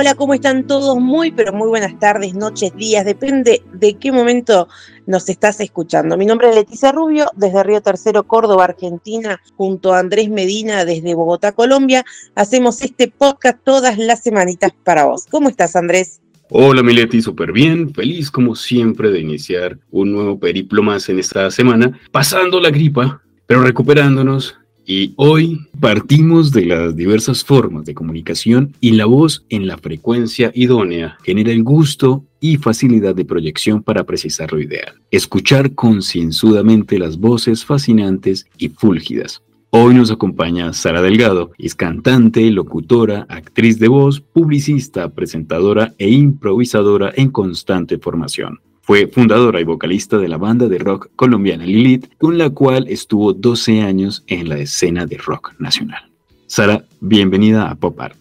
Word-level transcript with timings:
Hola, 0.00 0.14
¿cómo 0.14 0.32
están 0.32 0.66
todos? 0.66 0.98
Muy, 0.98 1.30
pero 1.30 1.52
muy 1.52 1.68
buenas 1.68 1.98
tardes, 1.98 2.32
noches, 2.32 2.74
días, 2.74 3.04
depende 3.04 3.62
de 3.74 3.98
qué 3.98 4.10
momento 4.10 4.66
nos 5.06 5.28
estás 5.28 5.60
escuchando. 5.60 6.16
Mi 6.16 6.24
nombre 6.24 6.48
es 6.48 6.54
Leticia 6.54 6.90
Rubio, 6.90 7.26
desde 7.36 7.62
Río 7.62 7.82
Tercero, 7.82 8.26
Córdoba, 8.26 8.64
Argentina, 8.64 9.42
junto 9.58 9.92
a 9.92 9.98
Andrés 9.98 10.30
Medina, 10.30 10.86
desde 10.86 11.14
Bogotá, 11.14 11.52
Colombia. 11.52 12.02
Hacemos 12.34 12.80
este 12.80 13.08
podcast 13.08 13.58
todas 13.62 13.98
las 13.98 14.22
semanitas 14.22 14.72
para 14.84 15.04
vos. 15.04 15.26
¿Cómo 15.30 15.50
estás, 15.50 15.76
Andrés? 15.76 16.22
Hola 16.48 16.82
Mileti, 16.82 17.20
súper 17.20 17.52
bien, 17.52 17.92
feliz 17.92 18.30
como 18.30 18.56
siempre 18.56 19.10
de 19.10 19.20
iniciar 19.20 19.76
un 19.90 20.12
nuevo 20.12 20.40
periplo 20.40 20.82
más 20.82 21.10
en 21.10 21.18
esta 21.18 21.50
semana, 21.50 22.00
pasando 22.10 22.58
la 22.58 22.70
gripa, 22.70 23.22
pero 23.44 23.60
recuperándonos 23.62 24.59
y 24.90 25.14
hoy 25.14 25.68
partimos 25.78 26.50
de 26.50 26.66
las 26.66 26.96
diversas 26.96 27.44
formas 27.44 27.84
de 27.84 27.94
comunicación 27.94 28.74
y 28.80 28.90
la 28.90 29.06
voz 29.06 29.44
en 29.48 29.68
la 29.68 29.78
frecuencia 29.78 30.50
idónea 30.52 31.16
genera 31.22 31.52
el 31.52 31.62
gusto 31.62 32.24
y 32.40 32.56
facilidad 32.56 33.14
de 33.14 33.24
proyección 33.24 33.84
para 33.84 34.02
precisar 34.02 34.52
lo 34.52 34.58
ideal. 34.58 34.94
Escuchar 35.12 35.76
concienzudamente 35.76 36.98
las 36.98 37.18
voces 37.18 37.64
fascinantes 37.64 38.46
y 38.58 38.70
fúlgidas. 38.70 39.42
Hoy 39.70 39.94
nos 39.94 40.10
acompaña 40.10 40.72
Sara 40.72 41.00
Delgado, 41.02 41.52
es 41.56 41.76
cantante, 41.76 42.50
locutora, 42.50 43.26
actriz 43.28 43.78
de 43.78 43.86
voz, 43.86 44.20
publicista, 44.20 45.08
presentadora 45.10 45.94
e 45.98 46.10
improvisadora 46.10 47.12
en 47.14 47.30
constante 47.30 47.98
formación. 47.98 48.58
Fue 48.90 49.06
fundadora 49.06 49.60
y 49.60 49.62
vocalista 49.62 50.18
de 50.18 50.26
la 50.26 50.36
banda 50.36 50.66
de 50.66 50.76
rock 50.78 51.10
colombiana 51.14 51.64
Lilith, 51.64 52.12
con 52.18 52.36
la 52.36 52.50
cual 52.50 52.88
estuvo 52.88 53.32
12 53.32 53.82
años 53.82 54.24
en 54.26 54.48
la 54.48 54.58
escena 54.58 55.06
de 55.06 55.16
rock 55.16 55.52
nacional. 55.60 56.10
Sara, 56.48 56.82
bienvenida 56.98 57.70
a 57.70 57.76
Pop 57.76 58.00
Art. 58.00 58.20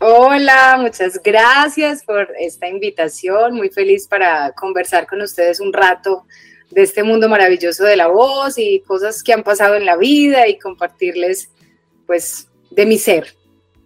Hola, 0.00 0.76
muchas 0.78 1.18
gracias 1.24 2.04
por 2.04 2.28
esta 2.38 2.68
invitación. 2.68 3.54
Muy 3.54 3.70
feliz 3.70 4.06
para 4.06 4.52
conversar 4.52 5.06
con 5.06 5.22
ustedes 5.22 5.60
un 5.60 5.72
rato 5.72 6.26
de 6.70 6.82
este 6.82 7.02
mundo 7.02 7.26
maravilloso 7.30 7.84
de 7.84 7.96
la 7.96 8.08
voz 8.08 8.58
y 8.58 8.80
cosas 8.80 9.22
que 9.22 9.32
han 9.32 9.42
pasado 9.42 9.76
en 9.76 9.86
la 9.86 9.96
vida 9.96 10.46
y 10.46 10.58
compartirles, 10.58 11.48
pues, 12.06 12.48
de 12.70 12.84
mi 12.84 12.98
ser. 12.98 13.34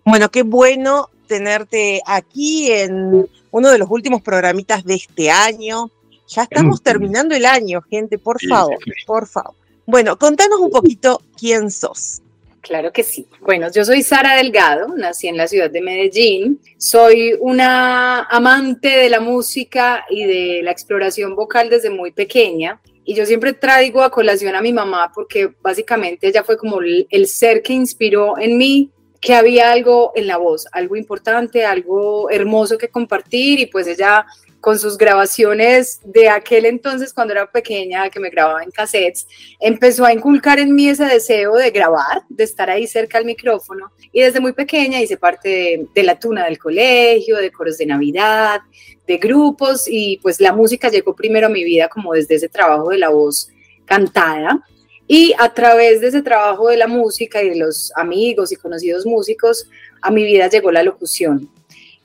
Bueno, 0.04 0.28
qué 0.28 0.42
bueno 0.42 1.08
tenerte 1.28 2.00
aquí 2.04 2.72
en 2.72 3.28
uno 3.52 3.70
de 3.70 3.78
los 3.78 3.88
últimos 3.88 4.22
programitas 4.22 4.84
de 4.84 4.94
este 4.94 5.30
año. 5.30 5.92
Ya 6.28 6.42
estamos 6.42 6.82
terminando 6.82 7.34
el 7.34 7.46
año, 7.46 7.82
gente, 7.82 8.18
por 8.18 8.40
favor, 8.46 8.78
por 9.06 9.26
favor. 9.26 9.54
Bueno, 9.86 10.18
contanos 10.18 10.58
un 10.60 10.70
poquito 10.70 11.22
quién 11.38 11.70
sos. 11.70 12.20
Claro 12.60 12.92
que 12.92 13.04
sí. 13.04 13.28
Bueno, 13.42 13.70
yo 13.72 13.84
soy 13.84 14.02
Sara 14.02 14.34
Delgado, 14.34 14.88
nací 14.96 15.28
en 15.28 15.36
la 15.36 15.46
ciudad 15.46 15.70
de 15.70 15.80
Medellín. 15.80 16.60
Soy 16.78 17.36
una 17.38 18.24
amante 18.24 18.88
de 18.88 19.08
la 19.08 19.20
música 19.20 20.04
y 20.10 20.24
de 20.24 20.62
la 20.64 20.72
exploración 20.72 21.36
vocal 21.36 21.70
desde 21.70 21.90
muy 21.90 22.10
pequeña. 22.10 22.80
Y 23.04 23.14
yo 23.14 23.24
siempre 23.24 23.52
traigo 23.52 24.02
a 24.02 24.10
colación 24.10 24.56
a 24.56 24.60
mi 24.60 24.72
mamá 24.72 25.12
porque 25.14 25.54
básicamente 25.62 26.26
ella 26.26 26.42
fue 26.42 26.58
como 26.58 26.80
el, 26.80 27.06
el 27.10 27.28
ser 27.28 27.62
que 27.62 27.72
inspiró 27.72 28.36
en 28.36 28.58
mí 28.58 28.90
que 29.20 29.34
había 29.34 29.70
algo 29.70 30.12
en 30.16 30.26
la 30.26 30.36
voz, 30.36 30.66
algo 30.72 30.96
importante, 30.96 31.64
algo 31.64 32.30
hermoso 32.30 32.78
que 32.78 32.88
compartir 32.88 33.60
y 33.60 33.66
pues 33.66 33.86
ella 33.86 34.26
con 34.66 34.80
sus 34.80 34.98
grabaciones 34.98 36.00
de 36.02 36.28
aquel 36.28 36.66
entonces 36.66 37.12
cuando 37.12 37.32
era 37.32 37.48
pequeña, 37.48 38.10
que 38.10 38.18
me 38.18 38.30
grababa 38.30 38.64
en 38.64 38.72
cassettes, 38.72 39.28
empezó 39.60 40.04
a 40.04 40.12
inculcar 40.12 40.58
en 40.58 40.74
mí 40.74 40.88
ese 40.88 41.04
deseo 41.04 41.54
de 41.54 41.70
grabar, 41.70 42.22
de 42.28 42.42
estar 42.42 42.68
ahí 42.68 42.88
cerca 42.88 43.16
al 43.16 43.24
micrófono. 43.24 43.92
Y 44.10 44.22
desde 44.22 44.40
muy 44.40 44.54
pequeña 44.54 45.00
hice 45.00 45.18
parte 45.18 45.86
de, 45.94 46.02
la 46.02 46.18
tuna 46.18 46.46
del 46.46 46.58
colegio, 46.58 47.36
de 47.36 47.52
coros 47.52 47.78
de 47.78 47.86
Navidad, 47.86 48.58
de 49.06 49.16
grupos 49.18 49.84
y 49.86 50.18
pues 50.20 50.40
la 50.40 50.52
música 50.52 50.88
llegó 50.88 51.14
primero 51.14 51.46
a 51.46 51.50
mi 51.50 51.62
vida 51.62 51.86
como 51.86 52.14
desde 52.14 52.34
ese 52.34 52.48
trabajo 52.48 52.88
de 52.88 52.98
la 52.98 53.10
voz 53.10 53.48
cantada. 53.84 54.66
Y 55.06 55.32
a 55.38 55.54
través 55.54 56.00
de 56.00 56.08
ese 56.08 56.22
trabajo 56.22 56.70
de 56.70 56.76
la 56.76 56.88
música 56.88 57.40
y 57.40 57.50
de 57.50 57.56
los 57.56 57.92
amigos 57.94 58.50
y 58.50 58.56
conocidos 58.56 59.06
músicos, 59.06 59.70
a 60.02 60.10
mi 60.10 60.24
vida 60.24 60.48
llegó 60.48 60.72
la 60.72 60.82
locución. 60.82 61.48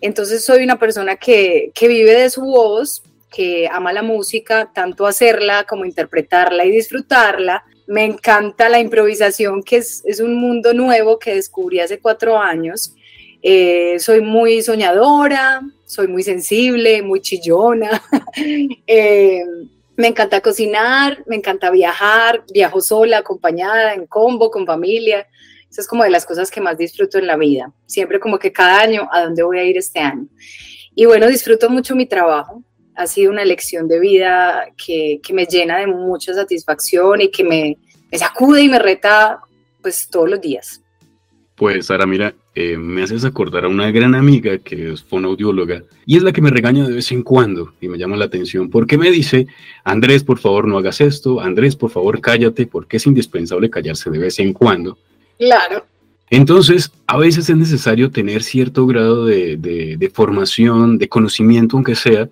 Entonces 0.02 0.44
soy 0.44 0.64
una 0.64 0.80
persona 0.80 1.16
que, 1.16 1.72
vive 1.80 2.14
de 2.14 2.30
su 2.30 2.42
voz, 2.42 3.04
que 3.30 3.70
ama 3.72 3.94
la 3.94 4.02
música, 4.02 4.72
tanto 4.74 5.06
hacerla 5.06 5.66
como 5.66 5.86
interpretarla 5.86 6.66
y 6.66 6.72
disfrutarla. 6.72 7.64
Me 7.88 8.04
encanta 8.04 8.68
la 8.68 8.80
improvisación, 8.80 9.64
que 9.64 9.78
es, 9.78 10.04
un 10.20 10.36
mundo 10.36 10.74
nuevo 10.74 11.20
que 11.20 11.36
descubrí 11.36 11.80
hace 11.80 12.00
cuatro 12.00 12.38
años. 12.38 12.94
Eh, 13.44 13.98
soy 14.00 14.22
muy 14.22 14.62
soñadora, 14.62 15.62
soy 15.86 16.08
muy 16.08 16.24
sensible, 16.24 17.02
muy 17.02 17.22
chillona. 17.22 18.02
Eh, 18.88 19.44
me 19.96 20.08
encanta 20.08 20.42
cocinar, 20.42 21.24
me 21.28 21.36
encanta 21.36 21.70
viajar, 21.70 22.44
viajo 22.52 22.82
sola, 22.82 23.20
acompañada, 23.20 23.94
en 23.94 24.08
combo, 24.08 24.50
con 24.50 24.66
familia. 24.66 25.28
Esa 25.72 25.82
es 25.82 25.88
como 25.88 26.04
de 26.04 26.10
las 26.10 26.26
cosas 26.26 26.52
que 26.52 26.60
más 26.60 26.78
disfruto 26.78 27.18
en 27.18 27.28
la 27.28 27.38
vida. 27.38 27.72
Siempre 27.86 28.20
como 28.20 28.38
que 28.38 28.52
cada 28.52 28.82
año, 28.82 29.08
¿a 29.10 29.22
dónde 29.22 29.42
voy 29.42 29.58
a 29.58 29.64
ir 29.64 29.78
este 29.78 30.00
año? 30.00 30.28
Y 30.94 31.06
bueno, 31.06 31.28
disfruto 31.28 31.70
mucho 31.70 31.96
mi 31.96 32.06
trabajo. 32.06 32.62
Ha 32.94 33.08
sido 33.08 33.32
una 33.32 33.46
lección 33.46 33.88
de 33.88 34.02
vida 34.02 34.66
que, 34.76 35.22
que 35.24 35.34
me 35.34 35.46
llena 35.46 35.78
de 35.78 35.88
mucha 35.88 36.34
satisfacción 36.34 37.22
y 37.22 37.32
que 37.32 37.46
me, 37.46 37.78
me, 38.12 38.18
sacude 38.18 38.62
y 38.64 38.68
me 38.68 38.80
reta 38.80 39.40
pues 39.82 40.10
todos 40.12 40.30
los 40.30 40.42
días. 40.42 40.82
Pues 41.56 41.86
Sara, 41.86 42.06
mira, 42.06 42.34
eh, 42.54 42.76
me 42.76 43.04
haces 43.04 43.24
acordar 43.24 43.64
a 43.64 43.70
una 43.70 43.92
gran 43.92 44.14
amiga 44.14 44.58
que 44.58 44.92
es 44.92 45.02
fonoaudióloga 45.02 45.84
y 46.06 46.18
es 46.18 46.24
la 46.24 46.34
que 46.34 46.42
me 46.42 46.50
regaña 46.50 46.86
de 46.86 46.96
vez 46.96 47.14
en 47.14 47.24
cuando 47.24 47.76
y 47.80 47.88
me 47.88 47.98
llama 47.98 48.18
la 48.18 48.26
atención 48.26 48.70
porque 48.70 48.98
me 48.98 49.10
dice, 49.10 49.48
Andrés, 49.86 50.26
por 50.26 50.38
favor 50.38 50.68
no 50.68 50.78
hagas 50.78 51.00
esto, 51.00 51.40
Andrés, 51.40 51.78
por 51.78 51.92
favor 51.92 52.20
cállate, 52.20 52.68
porque 52.68 52.98
es 52.98 53.06
indispensable 53.06 53.70
callarse 53.70 54.10
de 54.10 54.20
vez 54.20 54.38
en 54.40 54.52
cuando 54.52 54.98
Claro. 55.38 55.86
Entonces, 56.30 56.92
a 57.08 57.18
veces 57.18 57.50
es 57.50 57.58
necesario 57.58 58.10
tener 58.10 58.42
cierto 58.42 58.88
grado 58.88 59.26
de, 59.26 60.12
formación, 60.14 60.98
de 60.98 61.10
conocimiento, 61.10 61.76
aunque 61.76 61.96
sea, 61.96 62.30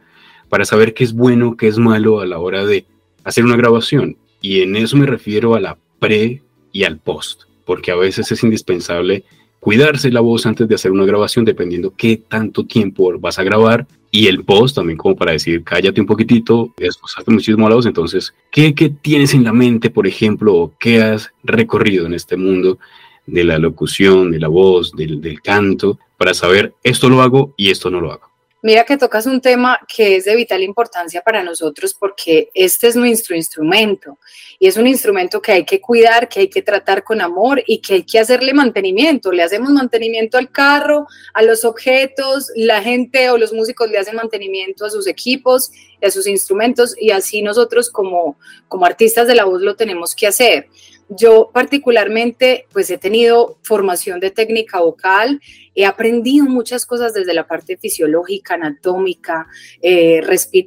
para 0.48 0.64
saber 0.64 0.94
qué 0.94 1.04
es 1.04 1.14
bueno, 1.14 1.58
qué 1.58 1.68
es 1.68 1.78
malo 1.78 2.22
a 2.22 2.26
la 2.26 2.40
hora 2.40 2.66
de 2.66 2.86
hacer 3.26 3.44
una 3.44 3.58
grabación. 3.58 4.16
Y 4.42 4.62
en 4.62 4.78
eso 4.78 4.96
me 4.96 5.06
refiero 5.06 5.54
a 5.54 5.60
la 5.60 5.78
pre 6.00 6.42
y 6.72 6.84
al 6.86 6.98
post, 6.98 7.44
porque 7.66 7.92
a 7.92 7.96
veces 7.96 8.32
es 8.32 8.42
indispensable 8.42 9.26
cuidarse 9.60 10.12
la 10.12 10.22
voz 10.22 10.46
antes 10.46 10.68
de 10.68 10.76
hacer 10.76 10.92
una 10.92 11.06
grabación, 11.06 11.44
dependiendo 11.44 11.94
qué 11.96 12.22
tanto 12.26 12.66
tiempo 12.66 13.20
vas 13.20 13.38
a 13.38 13.44
grabar. 13.44 13.86
Y 14.12 14.28
el 14.28 14.44
post 14.44 14.76
también 14.76 14.98
como 14.98 15.16
para 15.16 15.34
decir, 15.34 15.64
cállate 15.64 16.02
un 16.02 16.08
poquitito, 16.08 16.74
esforzarte 16.78 17.32
muchísimo 17.32 17.68
a 17.68 17.70
la 17.70 17.76
voz. 17.76 17.86
Entonces, 17.86 18.34
¿qué, 18.52 18.74
¿qué 18.74 18.90
tienes 18.90 19.34
en 19.34 19.44
la 19.44 19.54
mente, 19.54 19.90
por 19.90 20.08
ejemplo, 20.08 20.56
o 20.56 20.74
qué 20.80 21.02
has 21.02 21.32
recorrido 21.44 22.06
en 22.06 22.14
este 22.14 22.36
mundo 22.36 22.80
de 23.28 23.44
la 23.44 23.60
locución, 23.60 24.32
de 24.32 24.40
la 24.40 24.48
voz, 24.48 24.94
del 24.94 25.42
canto, 25.42 26.00
para 26.18 26.34
saber 26.34 26.74
esto 26.84 27.10
lo 27.10 27.22
hago 27.22 27.54
y 27.56 27.70
esto 27.70 27.90
no 27.90 28.02
lo 28.02 28.12
hago? 28.12 28.29
Mira 28.62 28.84
que 28.84 28.98
tocas 28.98 29.26
un 29.26 29.40
tema 29.40 29.80
que 29.88 30.18
es 30.18 30.26
de 30.26 30.36
vital 30.36 30.62
importancia 30.64 31.22
para 31.22 31.42
nosotros 31.44 31.94
porque 31.94 32.50
este 32.54 32.88
es 32.88 32.96
nuestro 32.98 33.34
instrumento 33.34 34.18
y 34.60 34.68
es 34.68 34.76
un 34.76 34.86
instrumento 34.86 35.42
que 35.42 35.54
hay 35.54 35.66
que 35.66 35.80
cuidar, 35.80 36.28
que 36.28 36.42
hay 36.42 36.50
que 36.50 36.62
tratar 36.62 37.06
con 37.06 37.22
amor 37.22 37.64
y 37.66 37.80
que 37.80 37.94
hay 37.94 38.04
que 38.04 38.20
hacerle 38.20 38.54
mantenimiento. 38.54 39.32
Le 39.32 39.44
hacemos 39.44 39.70
mantenimiento 39.70 40.38
al 40.38 40.52
carro, 40.52 41.08
a 41.34 41.42
los 41.42 41.64
objetos, 41.64 42.52
la 42.54 42.82
gente 42.82 43.30
o 43.30 43.38
los 43.38 43.54
músicos 43.54 43.90
le 43.90 43.98
hacen 43.98 44.18
mantenimiento 44.18 44.86
a 44.86 44.90
sus 44.90 45.08
equipos, 45.08 45.72
a 46.02 46.12
sus 46.12 46.28
instrumentos 46.28 46.96
y 47.00 47.12
así 47.12 47.42
nosotros 47.42 47.90
como, 47.90 48.38
como 48.68 48.86
artistas 48.86 49.26
de 49.28 49.36
la 49.36 49.46
voz 49.46 49.62
lo 49.62 49.78
tenemos 49.78 50.14
que 50.16 50.28
hacer. 50.28 50.68
yo 51.08 51.50
particularmente 51.52 52.68
pues 52.72 52.90
he 52.92 52.98
tenido 52.98 53.58
formación 53.64 54.20
de 54.20 54.32
técnica 54.32 54.80
vocal, 54.80 55.42
he 55.80 55.86
aprendido 55.86 56.46
muchas 56.46 56.86
cosas 56.86 57.14
desde 57.14 57.34
la 57.34 57.48
parte 57.48 57.78
fisiológica, 57.78 58.56
anatómica, 58.56 59.48
eh, 59.82 60.22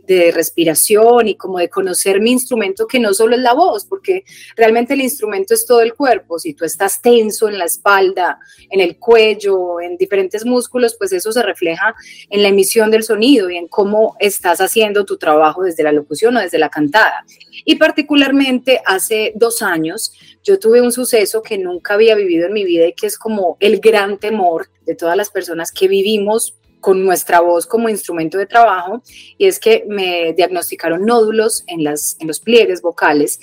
de 0.06 0.32
respiración 0.32 1.28
y 1.28 1.34
como 1.34 1.58
de 1.58 1.68
conocer 1.68 2.18
mi 2.18 2.30
instrumento 2.30 2.86
que 2.86 2.98
no 2.98 3.12
solo 3.12 3.36
es 3.36 3.42
la 3.42 3.52
voz, 3.52 3.84
porque 3.84 4.24
realmente 4.56 4.94
el 4.94 5.02
instrumento 5.02 5.52
es 5.52 5.66
todo 5.66 5.82
el 5.82 5.92
cuerpo. 5.92 6.38
Si 6.38 6.54
tú 6.54 6.64
estás 6.64 7.02
tenso 7.02 7.46
en 7.46 7.58
la 7.58 7.66
espalda, 7.66 8.38
en 8.70 8.80
el 8.80 8.98
cuello, 8.98 9.82
en 9.82 9.98
diferentes 9.98 10.46
músculos, 10.46 10.96
pues 10.98 11.12
eso 11.12 11.30
se 11.30 11.42
refleja 11.42 11.94
en 12.30 12.42
la 12.42 12.48
emisión 12.48 12.90
del 12.90 13.02
sonido 13.02 13.50
y 13.50 13.58
en 13.58 13.68
cómo 13.68 14.16
estás 14.18 14.62
haciendo 14.62 15.04
tu 15.04 15.18
trabajo 15.18 15.62
desde 15.62 15.82
la 15.82 15.92
locución 15.92 16.38
o 16.38 16.40
desde 16.40 16.58
la 16.58 16.70
cantada. 16.70 17.26
Y 17.66 17.76
particularmente 17.76 18.80
hace 18.86 19.32
dos 19.36 19.60
años 19.60 20.14
yo 20.42 20.58
tuve 20.58 20.80
un 20.80 20.90
suceso 20.90 21.42
que 21.42 21.58
nunca 21.58 21.94
había 21.94 22.14
vivido 22.14 22.46
en 22.46 22.52
mi 22.52 22.64
vida 22.64 22.86
y 22.86 22.94
que 22.94 23.06
es 23.06 23.16
como 23.18 23.56
el 23.60 23.78
gran 23.78 24.18
temor 24.18 24.68
de 24.86 24.94
todas 24.94 25.16
las 25.16 25.30
personas 25.30 25.72
que 25.72 25.88
vivimos 25.88 26.56
con 26.80 27.04
nuestra 27.04 27.40
voz 27.40 27.64
como 27.64 27.88
instrumento 27.88 28.38
de 28.38 28.46
trabajo 28.46 29.02
y 29.38 29.46
es 29.46 29.60
que 29.60 29.84
me 29.88 30.32
diagnosticaron 30.32 31.06
nódulos 31.06 31.62
en, 31.68 31.84
las, 31.84 32.16
en 32.18 32.26
los 32.26 32.40
pliegues 32.40 32.82
vocales 32.82 33.38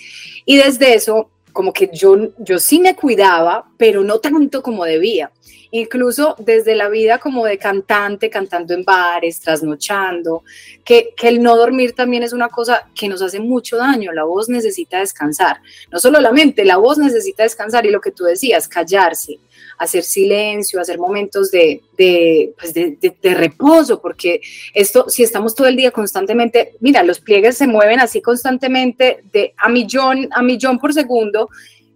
y 0.45 0.57
desde 0.57 0.93
eso 0.93 1.29
como 1.53 1.73
que 1.73 1.89
yo, 1.91 2.15
yo 2.37 2.59
sí 2.59 2.79
me 2.79 2.95
cuidaba, 2.95 3.65
pero 3.77 4.03
no 4.03 4.19
tanto 4.19 4.61
como 4.61 4.85
debía. 4.85 5.31
Incluso 5.71 6.35
desde 6.39 6.75
la 6.75 6.89
vida 6.89 7.19
como 7.19 7.45
de 7.45 7.57
cantante, 7.57 8.29
cantando 8.29 8.73
en 8.73 8.83
bares, 8.83 9.39
trasnochando, 9.39 10.43
que, 10.83 11.13
que 11.15 11.27
el 11.27 11.43
no 11.43 11.55
dormir 11.55 11.93
también 11.93 12.23
es 12.23 12.33
una 12.33 12.49
cosa 12.49 12.89
que 12.95 13.07
nos 13.07 13.21
hace 13.21 13.39
mucho 13.39 13.77
daño, 13.77 14.11
la 14.11 14.23
voz 14.23 14.49
necesita 14.49 14.99
descansar, 14.99 15.61
no 15.91 15.99
solo 15.99 16.19
la 16.19 16.31
mente, 16.31 16.65
la 16.65 16.77
voz 16.77 16.97
necesita 16.97 17.43
descansar 17.43 17.85
y 17.85 17.91
lo 17.91 18.01
que 18.01 18.11
tú 18.11 18.23
decías, 18.23 18.67
callarse, 18.67 19.37
hacer 19.79 20.03
silencio, 20.03 20.79
hacer 20.79 20.99
momentos 20.99 21.49
de, 21.49 21.81
de, 21.97 22.53
pues 22.59 22.73
de, 22.73 22.97
de, 22.99 23.33
reposo, 23.33 24.01
porque 24.01 24.41
esto, 24.73 25.09
si 25.09 25.23
estamos 25.23 25.55
todo 25.55 25.67
el 25.67 25.77
día 25.77 25.89
constantemente, 25.89 26.73
mira, 26.81 27.01
los 27.01 27.21
pliegues 27.21 27.57
se 27.57 27.65
mueven 27.65 28.01
así 28.01 28.21
constantemente 28.21 29.23
de 29.31 29.53
a 29.57 29.69
millón, 29.69 30.27
a 30.31 30.43
millón 30.43 30.79
por 30.79 30.93
segundo 30.93 31.49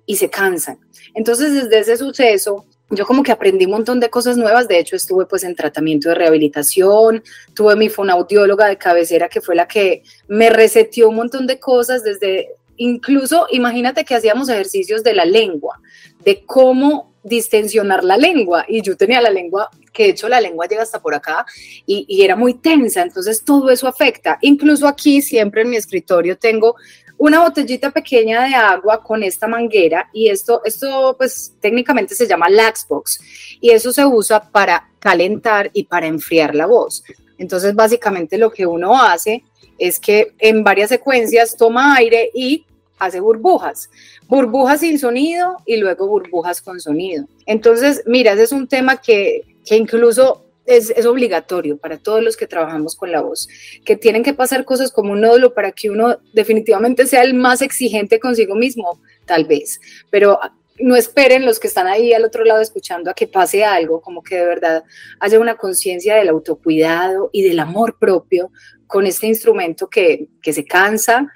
y 0.05 0.15
se 0.15 0.29
cansan. 0.29 0.79
Entonces, 1.13 1.53
desde 1.53 1.79
ese 1.79 1.97
suceso, 1.97 2.65
yo 2.89 3.05
como 3.05 3.21
que 3.21 3.31
aprendí 3.31 3.65
un 3.65 3.71
montón 3.71 3.99
de 3.99 4.09
cosas 4.09 4.37
nuevas, 4.37 4.67
de 4.67 4.79
hecho 4.79 4.95
estuve 4.95 5.25
pues 5.25 5.43
en 5.43 5.55
tratamiento 5.55 6.09
de 6.09 6.15
rehabilitación, 6.15 7.21
tuve 7.53 7.75
mi 7.75 7.89
fonaudióloga 7.89 8.67
de 8.67 8.77
cabecera 8.77 9.27
que 9.27 9.41
fue 9.41 9.55
la 9.55 9.67
que 9.67 10.03
me 10.27 10.49
reseteó 10.49 11.09
un 11.09 11.15
montón 11.15 11.47
de 11.47 11.59
cosas 11.59 12.03
desde, 12.03 12.55
incluso 12.77 13.47
imagínate 13.51 14.05
que 14.05 14.15
hacíamos 14.15 14.49
ejercicios 14.49 15.03
de 15.03 15.13
la 15.13 15.25
lengua, 15.25 15.79
de 16.23 16.43
cómo 16.45 17.13
distensionar 17.23 18.03
la 18.03 18.17
lengua. 18.17 18.65
Y 18.67 18.81
yo 18.81 18.95
tenía 18.97 19.21
la 19.21 19.29
lengua, 19.29 19.69
que 19.91 20.03
de 20.03 20.09
hecho 20.09 20.27
la 20.29 20.41
lengua 20.41 20.67
llega 20.67 20.83
hasta 20.83 21.01
por 21.01 21.15
acá 21.15 21.45
y, 21.85 22.21
era 22.23 22.35
muy 22.35 22.55
tensa, 22.55 23.01
entonces 23.01 23.43
todo 23.43 23.69
eso 23.69 23.87
afecta, 23.87 24.37
incluso 24.41 24.87
aquí 24.87 25.21
siempre 25.21 25.61
en 25.61 25.69
mi 25.69 25.77
escritorio 25.77 26.37
tengo 26.37 26.75
una 27.17 27.41
botellita 27.41 27.91
pequeña 27.91 28.43
de 28.43 28.55
agua 28.55 29.01
con 29.03 29.23
esta 29.23 29.47
manguera 29.47 30.09
y 30.11 30.29
esto, 30.29 30.61
esto 30.65 31.15
pues 31.17 31.53
técnicamente 31.61 32.15
se 32.15 32.27
llama 32.27 32.49
Laxbox 32.49 33.19
y 33.61 33.69
eso 33.69 33.93
se 33.93 34.03
usa 34.03 34.51
para 34.51 34.89
calentar 34.99 35.69
y 35.73 35.83
para 35.83 36.07
enfriar 36.07 36.55
la 36.55 36.65
voz. 36.65 37.03
Entonces 37.37 37.75
básicamente 37.75 38.37
lo 38.37 38.51
que 38.51 38.65
uno 38.65 38.99
hace 39.01 39.43
es 39.77 39.99
que 39.99 40.33
en 40.39 40.63
varias 40.63 40.89
secuencias 40.89 41.57
toma 41.57 41.95
aire 41.95 42.29
y 42.33 42.65
hace 42.99 43.19
burbujas, 43.19 43.89
burbujas 44.27 44.79
sin 44.79 44.97
sonido 44.99 45.57
y 45.65 45.77
luego 45.77 46.07
burbujas 46.07 46.61
con 46.61 46.79
sonido. 46.79 47.25
Entonces, 47.45 48.03
mira, 48.05 48.33
ese 48.33 48.43
es 48.43 48.51
un 48.51 48.67
tema 48.67 48.97
que, 48.97 49.41
que 49.65 49.75
incluso 49.75 50.43
es, 50.65 51.05
obligatorio 51.05 51.77
para 51.77 51.97
todos 51.97 52.23
los 52.23 52.37
que 52.37 52.47
trabajamos 52.47 52.95
con 52.95 53.11
la 53.11 53.21
voz, 53.21 53.47
que 53.85 53.95
tienen 53.95 54.23
que 54.23 54.33
pasar 54.33 54.65
cosas 54.65 54.91
como 54.91 55.13
un 55.13 55.21
nódulo 55.21 55.53
para 55.53 55.71
que 55.71 55.89
uno 55.89 56.17
definitivamente 56.33 57.05
sea 57.05 57.23
el 57.23 57.33
más 57.33 57.61
exigente 57.61 58.19
consigo 58.19 58.55
mismo, 58.55 58.99
tal 59.25 59.45
vez, 59.45 59.79
pero 60.09 60.39
no 60.79 60.95
esperen 60.95 61.45
los 61.45 61.59
que 61.59 61.67
están 61.67 61.87
ahí 61.87 62.13
al 62.13 62.25
otro 62.25 62.43
lado 62.43 62.61
escuchando 62.61 63.11
a 63.11 63.13
que 63.13 63.27
pase 63.27 63.63
algo, 63.63 64.01
como 64.01 64.23
que 64.23 64.37
de 64.37 64.45
verdad 64.45 64.83
haya 65.19 65.39
una 65.39 65.55
conciencia 65.55 66.15
del 66.15 66.29
autocuidado 66.29 67.29
y 67.31 67.43
del 67.43 67.59
amor 67.59 67.97
propio 67.99 68.49
con 68.93 69.07
este 69.07 69.25
instrumento 69.25 69.89
que, 69.89 70.27
que 70.39 70.53
se 70.53 70.65
cansa, 70.65 71.27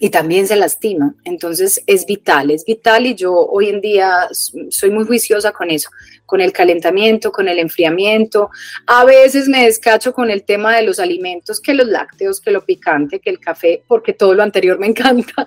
y 0.00 0.10
también 0.10 0.46
se 0.46 0.56
lastima. 0.56 1.14
Entonces 1.24 1.82
es 1.86 2.06
vital, 2.06 2.50
es 2.50 2.64
vital 2.64 3.06
y 3.06 3.14
yo 3.14 3.34
hoy 3.34 3.68
en 3.68 3.80
día 3.80 4.28
soy 4.68 4.90
muy 4.90 5.04
juiciosa 5.04 5.52
con 5.52 5.70
eso, 5.70 5.88
con 6.26 6.40
el 6.40 6.52
calentamiento, 6.52 7.30
con 7.30 7.48
el 7.48 7.58
enfriamiento. 7.58 8.50
A 8.86 9.04
veces 9.04 9.48
me 9.48 9.64
descacho 9.64 10.12
con 10.12 10.30
el 10.30 10.44
tema 10.44 10.76
de 10.76 10.82
los 10.82 10.98
alimentos, 10.98 11.60
que 11.60 11.74
los 11.74 11.86
lácteos, 11.86 12.40
que 12.40 12.50
lo 12.50 12.64
picante, 12.64 13.20
que 13.20 13.30
el 13.30 13.38
café, 13.38 13.82
porque 13.86 14.12
todo 14.12 14.34
lo 14.34 14.42
anterior 14.42 14.78
me 14.78 14.86
encanta. 14.88 15.46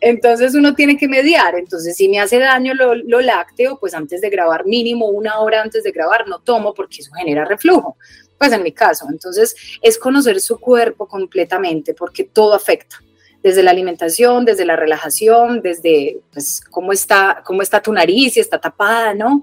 Entonces 0.00 0.54
uno 0.54 0.74
tiene 0.74 0.96
que 0.96 1.08
mediar. 1.08 1.54
Entonces 1.56 1.96
si 1.96 2.08
me 2.08 2.20
hace 2.20 2.38
daño 2.38 2.74
lo, 2.74 2.94
lo 2.94 3.20
lácteo, 3.20 3.78
pues 3.78 3.94
antes 3.94 4.20
de 4.20 4.30
grabar, 4.30 4.66
mínimo 4.66 5.08
una 5.08 5.38
hora 5.40 5.62
antes 5.62 5.84
de 5.84 5.92
grabar, 5.92 6.28
no 6.28 6.40
tomo 6.40 6.74
porque 6.74 7.00
eso 7.00 7.12
genera 7.12 7.44
reflujo 7.44 7.96
pues 8.38 8.52
en 8.52 8.62
mi 8.62 8.72
caso. 8.72 9.06
Entonces, 9.10 9.56
es 9.80 9.96
conocer 9.96 10.42
su 10.42 10.60
cuerpo 10.60 11.08
completamente 11.08 11.94
porque 11.94 12.24
todo 12.24 12.52
afecta 12.52 12.98
desde 13.42 13.62
la 13.62 13.70
alimentación, 13.70 14.44
desde 14.44 14.64
la 14.64 14.76
relajación, 14.76 15.60
desde 15.62 16.18
pues, 16.32 16.60
cómo, 16.70 16.92
está, 16.92 17.42
cómo 17.44 17.62
está 17.62 17.80
tu 17.80 17.92
nariz, 17.92 18.34
si 18.34 18.40
está 18.40 18.60
tapada, 18.60 19.14
¿no? 19.14 19.42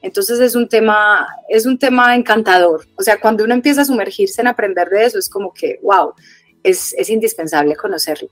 Entonces 0.00 0.38
es 0.40 0.54
un 0.54 0.68
tema, 0.68 1.26
es 1.48 1.66
un 1.66 1.78
tema 1.78 2.14
encantador. 2.14 2.86
O 2.96 3.02
sea, 3.02 3.18
cuando 3.20 3.44
uno 3.44 3.54
empieza 3.54 3.82
a 3.82 3.84
sumergirse 3.84 4.40
en 4.40 4.46
aprender 4.46 4.88
de 4.88 5.04
eso, 5.04 5.18
es 5.18 5.28
como 5.28 5.52
que, 5.52 5.80
wow, 5.82 6.12
es, 6.62 6.94
es 6.94 7.10
indispensable 7.10 7.74
conocerlo. 7.74 8.28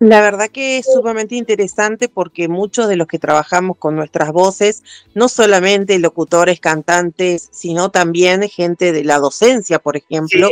La 0.00 0.22
verdad 0.22 0.48
que 0.48 0.78
es 0.78 0.86
sumamente 0.86 1.34
interesante 1.34 2.08
porque 2.08 2.48
muchos 2.48 2.88
de 2.88 2.96
los 2.96 3.06
que 3.06 3.18
trabajamos 3.18 3.76
con 3.76 3.96
nuestras 3.96 4.32
voces, 4.32 4.82
no 5.14 5.28
solamente 5.28 5.98
locutores, 5.98 6.58
cantantes, 6.58 7.50
sino 7.52 7.90
también 7.90 8.48
gente 8.48 8.92
de 8.92 9.04
la 9.04 9.18
docencia, 9.18 9.78
por 9.78 9.98
ejemplo, 9.98 10.48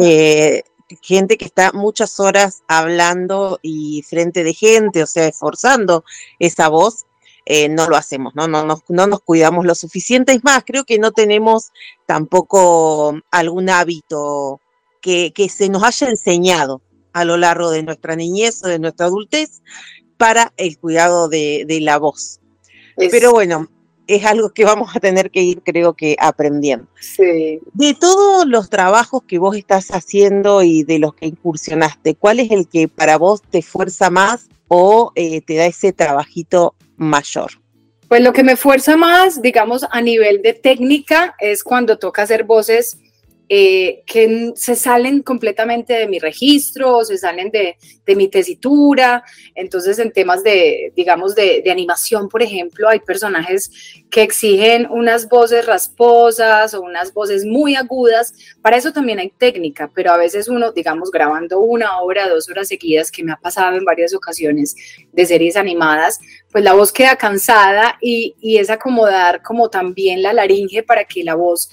eh, 0.00 0.62
gente 1.02 1.36
que 1.36 1.44
está 1.44 1.72
muchas 1.72 2.20
horas 2.20 2.62
hablando 2.68 3.58
y 3.62 4.02
frente 4.02 4.44
de 4.44 4.54
gente, 4.54 5.02
o 5.02 5.06
sea, 5.06 5.26
esforzando 5.26 6.04
esa 6.38 6.68
voz, 6.68 7.06
eh, 7.44 7.68
no 7.68 7.88
lo 7.88 7.96
hacemos, 7.96 8.34
¿no? 8.34 8.48
No, 8.48 8.64
no, 8.64 8.82
no 8.88 9.06
nos 9.06 9.20
cuidamos 9.20 9.64
lo 9.64 9.74
suficiente. 9.74 10.32
Es 10.32 10.42
más, 10.44 10.64
creo 10.64 10.84
que 10.84 10.98
no 10.98 11.12
tenemos 11.12 11.70
tampoco 12.04 13.20
algún 13.30 13.70
hábito 13.70 14.60
que, 15.00 15.32
que 15.32 15.48
se 15.48 15.68
nos 15.68 15.84
haya 15.84 16.08
enseñado 16.08 16.82
a 17.12 17.24
lo 17.24 17.36
largo 17.36 17.70
de 17.70 17.82
nuestra 17.82 18.16
niñez 18.16 18.62
o 18.64 18.68
de 18.68 18.78
nuestra 18.78 19.06
adultez 19.06 19.62
para 20.16 20.52
el 20.56 20.78
cuidado 20.78 21.28
de, 21.28 21.64
de 21.66 21.80
la 21.80 21.98
voz. 21.98 22.40
Pero 22.96 23.32
bueno, 23.32 23.68
es 24.06 24.24
algo 24.24 24.50
que 24.50 24.64
vamos 24.64 24.94
a 24.94 25.00
tener 25.00 25.30
que 25.30 25.42
ir, 25.42 25.62
creo 25.62 25.94
que, 25.94 26.16
aprendiendo. 26.18 26.86
Sí. 27.00 27.60
De 27.72 27.94
todos 27.94 28.46
los 28.46 28.70
trabajos 28.70 29.22
que 29.24 29.38
vos 29.38 29.56
estás 29.56 29.88
haciendo 29.88 30.62
y 30.62 30.84
de 30.84 30.98
los 30.98 31.14
que 31.14 31.26
incursionaste, 31.26 32.14
¿cuál 32.14 32.40
es 32.40 32.50
el 32.50 32.68
que 32.68 32.88
para 32.88 33.18
vos 33.18 33.42
te 33.42 33.62
fuerza 33.62 34.10
más 34.10 34.48
o 34.68 35.12
eh, 35.14 35.40
te 35.40 35.56
da 35.56 35.66
ese 35.66 35.92
trabajito 35.92 36.74
mayor? 36.96 37.50
Pues 38.08 38.22
lo 38.22 38.32
que 38.32 38.44
me 38.44 38.56
fuerza 38.56 38.96
más, 38.96 39.42
digamos, 39.42 39.84
a 39.90 40.00
nivel 40.00 40.40
de 40.42 40.52
técnica, 40.52 41.34
es 41.40 41.64
cuando 41.64 41.98
toca 41.98 42.22
hacer 42.22 42.44
voces 42.44 42.98
eh, 43.48 44.02
que 44.06 44.52
se 44.56 44.74
salen 44.74 45.22
completamente 45.22 45.92
de 45.92 46.08
mi 46.08 46.18
registro, 46.18 47.04
se 47.04 47.16
salen 47.16 47.52
de, 47.52 47.76
mi 48.16 48.26
tesitura. 48.26 49.22
Entonces, 49.54 50.00
en 50.00 50.10
temas 50.10 50.42
de, 50.42 50.92
digamos, 50.96 51.36
de, 51.36 51.62
animación, 51.70 52.28
por 52.28 52.42
ejemplo, 52.42 52.88
hay 52.88 52.98
personajes 52.98 53.70
que 54.10 54.22
exigen 54.22 54.88
unas 54.90 55.28
voces 55.28 55.64
rasposas 55.64 56.74
o 56.74 56.80
unas 56.80 57.14
voces 57.14 57.44
muy 57.44 57.76
agudas. 57.76 58.34
Para 58.62 58.78
eso 58.78 58.92
también 58.92 59.20
hay 59.20 59.30
técnica, 59.30 59.90
pero 59.94 60.10
a 60.10 60.16
veces 60.16 60.48
uno, 60.48 60.72
digamos, 60.72 61.12
grabando 61.12 61.60
una 61.60 62.00
hora, 62.00 62.28
dos 62.28 62.48
horas 62.48 62.66
seguidas, 62.66 63.12
que 63.12 63.22
me 63.22 63.32
ha 63.32 63.36
pasado 63.36 63.76
en 63.76 63.84
varias 63.84 64.12
ocasiones 64.12 64.74
de 65.12 65.24
series 65.24 65.56
animadas, 65.56 66.18
pues 66.50 66.64
la 66.64 66.72
voz 66.72 66.92
queda 66.92 67.14
cansada 67.14 67.96
y, 68.00 68.34
y 68.40 68.58
es 68.58 68.70
acomodar 68.70 69.40
como 69.42 69.70
también 69.70 70.20
la 70.20 70.32
laringe 70.32 70.82
para 70.82 71.04
que 71.04 71.22
la 71.22 71.36
voz 71.36 71.70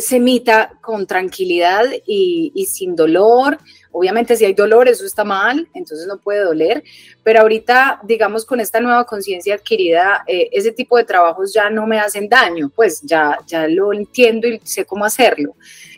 se 0.00 0.16
emita 0.16 0.72
con 0.80 1.06
tranquilidad 1.06 1.84
y, 2.06 2.66
sin 2.68 2.96
dolor. 2.96 3.58
Obviamente 3.92 4.36
si 4.36 4.44
hay 4.44 4.52
dolor, 4.52 4.88
eso 4.88 5.06
está 5.06 5.24
mal, 5.24 5.68
entonces 5.72 6.06
no 6.06 6.18
puede 6.18 6.40
doler, 6.40 6.84
pero 7.22 7.40
ahorita, 7.40 8.00
digamos, 8.04 8.44
con 8.44 8.60
esta 8.60 8.78
nueva 8.80 9.04
conciencia 9.06 9.54
adquirida, 9.54 10.22
eh, 10.26 10.48
ese 10.52 10.72
tipo 10.72 10.98
de 10.98 11.04
trabajos 11.04 11.54
ya 11.54 11.70
no 11.70 11.86
me 11.86 11.98
hacen 11.98 12.28
daño, 12.28 12.70
pues 12.74 13.00
ya, 13.02 13.38
ya 13.46 13.66
lo 13.68 13.92
entiendo 13.94 14.48
y 14.48 14.60
sé 14.64 14.84
cómo 14.84 15.04
hacerlo. 15.04 15.54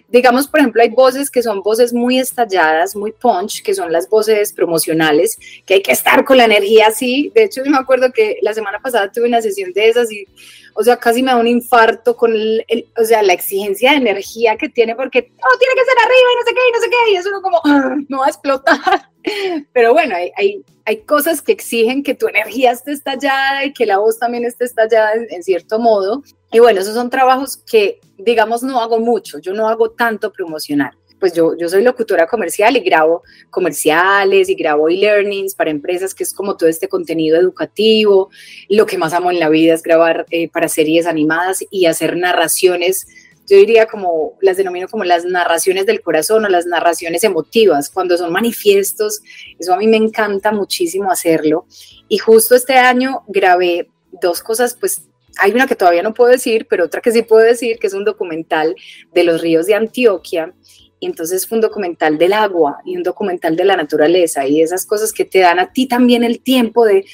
Digamos, 0.08 0.48
por 0.48 0.60
ejemplo, 0.60 0.82
hay 0.82 0.88
voces 0.88 1.30
que 1.30 1.42
son 1.42 1.60
voces 1.60 1.92
muy 1.92 2.18
estalladas, 2.18 2.96
muy 2.96 3.12
punch, 3.12 3.62
que 3.62 3.74
son 3.74 3.92
las 3.92 4.08
voces 4.08 4.54
promocionales, 4.54 5.38
que 5.66 5.74
hay 5.74 5.82
que 5.82 5.92
estar 5.92 6.24
con 6.24 6.38
la 6.38 6.46
energía 6.46 6.86
así. 6.86 7.30
De 7.34 7.44
hecho, 7.44 7.62
yo 7.62 7.70
me 7.70 7.76
acuerdo 7.76 8.10
que 8.10 8.38
la 8.40 8.54
semana 8.54 8.80
pasada 8.80 9.12
tuve 9.12 9.28
una 9.28 9.42
sesión 9.42 9.72
de 9.74 9.88
esas 9.88 10.10
y, 10.10 10.26
o 10.74 10.82
sea, 10.82 10.96
casi 10.96 11.22
me 11.22 11.30
da 11.30 11.36
un 11.36 11.46
infarto 11.46 12.16
con 12.16 12.32
el, 12.32 12.64
o 12.96 13.04
sea, 13.04 13.22
la 13.22 13.34
exigencia 13.34 13.90
de 13.90 13.98
energía 13.98 14.56
que 14.56 14.70
tiene, 14.70 14.96
porque 14.96 15.22
todo 15.22 15.58
tiene 15.58 15.74
que 15.74 15.84
ser 15.84 15.98
arriba 15.98 16.28
y 16.32 16.36
no 16.36 16.42
sé 16.46 16.54
qué, 16.54 16.60
y 16.68 16.72
no 16.72 16.80
sé 16.80 16.90
qué, 16.90 17.12
y 17.12 17.16
eso 17.16 17.30
no 17.30 17.42
como, 17.42 17.60
no 18.08 18.18
va 18.20 18.26
a 18.26 18.30
explotar. 18.30 19.10
Pero 19.74 19.92
bueno, 19.92 20.16
hay, 20.16 20.32
hay, 20.36 20.64
hay, 20.88 20.98
cosas 21.02 21.42
que 21.42 21.52
exigen 21.52 22.02
que 22.02 22.14
tu 22.14 22.28
energía 22.28 22.72
esté 22.72 22.92
estallada 22.92 23.64
y 23.64 23.72
que 23.72 23.86
la 23.86 23.98
voz 23.98 24.18
también 24.18 24.44
esté 24.44 24.64
estallada 24.64 25.12
en, 25.14 25.42
cierto 25.42 25.78
modo. 25.78 26.22
Y 26.52 26.58
bueno, 26.58 26.80
esos 26.80 26.94
son 26.94 27.10
trabajos 27.10 27.56
que, 27.56 28.00
digamos, 28.16 28.62
no 28.62 28.80
hago 28.80 28.98
mucho, 28.98 29.38
yo 29.38 29.52
no 29.52 29.68
hago 29.68 29.90
tanto 29.90 30.32
promocional. 30.32 30.92
Pues 31.20 31.34
yo, 31.34 31.56
yo 31.56 31.68
soy 31.68 31.82
locutora 31.82 32.28
comercial 32.28 32.76
y 32.76 32.80
grabo 32.80 33.22
comerciales 33.50 34.48
y 34.48 34.54
grabo 34.54 34.88
e-learnings 34.88 35.54
para 35.54 35.70
empresas, 35.70 36.14
que 36.14 36.22
es 36.22 36.32
como 36.32 36.56
todo 36.56 36.68
este 36.68 36.88
contenido 36.88 37.36
educativo. 37.36 38.30
Lo 38.68 38.86
que 38.86 38.98
más 38.98 39.12
amo 39.12 39.30
en 39.30 39.40
la 39.40 39.48
vida 39.48 39.74
es 39.74 39.82
grabar 39.82 40.26
eh, 40.30 40.48
para 40.48 40.68
series 40.68 41.06
animadas 41.06 41.64
y 41.70 41.86
hacer 41.86 42.16
narraciones 42.16 43.08
yo 43.48 43.56
diría 43.56 43.86
como, 43.86 44.36
las 44.40 44.56
denomino 44.56 44.88
como 44.88 45.04
las 45.04 45.24
narraciones 45.24 45.86
del 45.86 46.02
corazón 46.02 46.44
o 46.44 46.48
las 46.48 46.66
narraciones 46.66 47.24
emotivas, 47.24 47.88
cuando 47.88 48.16
son 48.18 48.30
manifiestos, 48.30 49.22
eso 49.58 49.72
a 49.72 49.78
mí 49.78 49.86
me 49.86 49.96
encanta 49.96 50.52
muchísimo 50.52 51.10
hacerlo. 51.10 51.66
Y 52.08 52.18
justo 52.18 52.54
este 52.54 52.74
año 52.74 53.22
grabé 53.26 53.88
dos 54.12 54.42
cosas, 54.42 54.76
pues 54.78 55.02
hay 55.38 55.52
una 55.52 55.66
que 55.66 55.76
todavía 55.76 56.02
no 56.02 56.14
puedo 56.14 56.30
decir, 56.30 56.66
pero 56.68 56.84
otra 56.84 57.00
que 57.00 57.12
sí 57.12 57.22
puedo 57.22 57.44
decir, 57.44 57.78
que 57.78 57.86
es 57.86 57.94
un 57.94 58.04
documental 58.04 58.76
de 59.14 59.24
los 59.24 59.40
ríos 59.40 59.66
de 59.66 59.74
Antioquia. 59.74 60.52
Y 61.00 61.06
entonces 61.06 61.46
fue 61.46 61.56
un 61.56 61.62
documental 61.62 62.18
del 62.18 62.32
agua 62.32 62.78
y 62.84 62.96
un 62.96 63.02
documental 63.02 63.56
de 63.56 63.64
la 63.64 63.76
naturaleza 63.76 64.46
y 64.46 64.60
esas 64.60 64.84
cosas 64.84 65.12
que 65.12 65.24
te 65.24 65.38
dan 65.38 65.60
a 65.60 65.72
ti 65.72 65.86
también 65.86 66.24
el 66.24 66.40
tiempo 66.40 66.84
de 66.84 67.06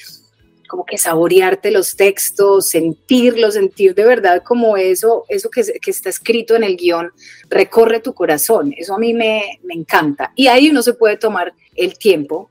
como 0.67 0.85
que 0.85 0.97
saborearte 0.97 1.71
los 1.71 1.95
textos, 1.95 2.67
sentirlo, 2.67 3.51
sentir 3.51 3.95
de 3.95 4.03
verdad 4.03 4.43
como 4.43 4.77
eso, 4.77 5.25
eso 5.29 5.49
que, 5.49 5.63
que, 5.81 5.91
está 5.91 6.09
escrito 6.09 6.55
en 6.55 6.63
el 6.63 6.77
guion, 6.77 7.11
recorre 7.49 7.99
tu 7.99 8.13
corazón. 8.13 8.73
Eso 8.77 8.95
a 8.95 8.99
mí 8.99 9.13
me, 9.13 9.59
me 9.63 9.73
encanta. 9.73 10.31
Y 10.35 10.47
ahí 10.47 10.69
uno 10.69 10.81
se 10.81 10.93
puede 10.93 11.17
tomar 11.17 11.53
el 11.75 11.97
tiempo 11.97 12.49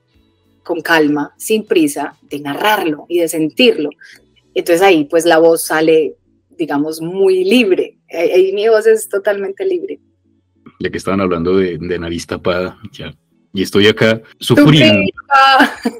con 0.63 0.81
calma, 0.81 1.33
sin 1.37 1.65
prisa, 1.65 2.17
de 2.23 2.39
narrarlo 2.39 3.05
y 3.07 3.19
de 3.19 3.27
sentirlo. 3.27 3.89
Entonces 4.53 4.81
ahí 4.81 5.05
pues 5.05 5.25
la 5.25 5.37
voz 5.37 5.65
sale, 5.65 6.15
digamos, 6.57 7.01
muy 7.01 7.43
libre. 7.43 7.97
Ahí 8.11 8.51
mi 8.53 8.67
voz 8.67 8.87
es 8.87 9.07
totalmente 9.07 9.65
libre. 9.65 9.99
Ya 10.79 10.89
que 10.89 10.97
estaban 10.97 11.21
hablando 11.21 11.57
de, 11.57 11.77
de 11.79 11.99
nariz 11.99 12.25
tapada, 12.25 12.77
ya. 12.91 13.13
Y 13.55 13.61
estoy 13.61 13.87
acá 13.87 14.21
sufriendo 14.37 15.09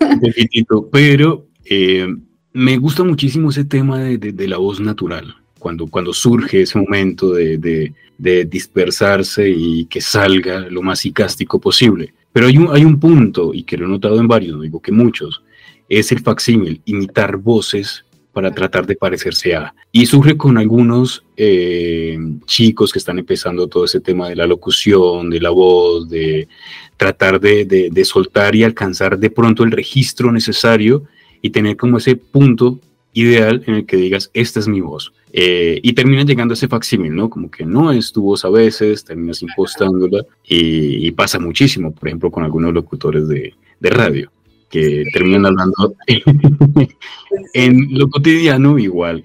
un 0.01 0.19
poquitito, 0.19 0.89
pero 0.91 1.47
eh, 1.65 2.07
me 2.53 2.77
gusta 2.77 3.03
muchísimo 3.03 3.49
ese 3.49 3.65
tema 3.65 3.99
de, 3.99 4.47
la 4.47 4.57
voz 4.57 4.79
natural, 4.79 5.35
cuando, 5.59 5.87
cuando 5.87 6.13
surge 6.13 6.61
ese 6.61 6.79
momento 6.79 7.33
de, 7.33 7.93
dispersarse 8.17 9.49
y 9.49 9.85
que 9.85 9.99
salga 9.99 10.61
lo 10.69 10.81
más 10.81 10.99
psicástico 10.99 11.59
posible. 11.59 12.13
Pero 12.31 12.47
hay 12.47 12.57
un, 12.57 12.69
hay 12.73 12.85
un 12.85 12.97
punto, 12.97 13.53
y 13.53 13.63
que 13.63 13.75
lo 13.75 13.85
he 13.85 13.89
notado 13.89 14.19
en 14.19 14.27
varios, 14.27 14.61
digo 14.61 14.81
que 14.81 14.93
muchos, 14.93 15.41
es 15.89 16.11
el 16.13 16.21
facsímil, 16.21 16.81
imitar 16.85 17.35
voces 17.35 18.05
para 18.31 18.51
tratar 18.51 18.85
de 18.85 18.95
parecerse 18.95 19.55
a. 19.55 19.73
Y 19.91 20.05
surge 20.05 20.37
con 20.37 20.57
algunos 20.57 21.25
eh, 21.35 22.17
chicos 22.45 22.93
que 22.93 22.99
están 22.99 23.19
empezando 23.19 23.67
todo 23.67 23.83
ese 23.83 23.99
tema 23.99 24.29
de 24.29 24.35
la 24.35 24.47
locución, 24.47 25.29
de 25.29 25.41
la 25.41 25.49
voz, 25.49 26.09
de 26.09 26.47
tratar 26.95 27.39
de, 27.39 27.65
de 27.65 28.05
soltar 28.05 28.55
y 28.55 28.63
alcanzar 28.63 29.17
de 29.19 29.29
pronto 29.29 29.63
el 29.63 29.71
registro 29.71 30.31
necesario 30.31 31.03
y 31.45 31.51
tener 31.51 31.77
como 31.77 31.97
ese 31.97 32.15
punto 32.15 32.79
ideal 33.13 33.61
en 33.67 33.75
el 33.75 33.85
que 33.85 33.97
digas, 33.97 34.31
esta 34.33 34.59
es 34.59 34.67
mi 34.67 34.81
voz. 34.81 35.13
Eh, 35.31 35.79
y 35.83 35.93
terminas 35.93 36.25
llegando 36.25 36.53
a 36.53 36.55
ese 36.55 36.67
facsímil, 36.67 37.15
¿no? 37.15 37.29
Como 37.29 37.51
que 37.51 37.63
no 37.67 37.91
es 37.91 38.11
tu 38.11 38.23
voz 38.23 38.43
a 38.45 38.49
veces, 38.49 39.05
terminas 39.05 39.43
impostándola 39.43 40.25
y, 40.43 41.11
pasa 41.11 41.37
muchísimo, 41.37 41.93
por 41.93 42.07
ejemplo, 42.07 42.31
con 42.31 42.43
algunos 42.43 42.73
locutores 42.73 43.27
de, 43.27 43.53
de 43.79 43.89
radio 43.91 44.31
que 44.71 45.03
terminan 45.13 45.45
hablando 45.45 45.93
en 47.53 47.95
lo 47.95 48.09
cotidiano 48.09 48.79
igual. 48.79 49.21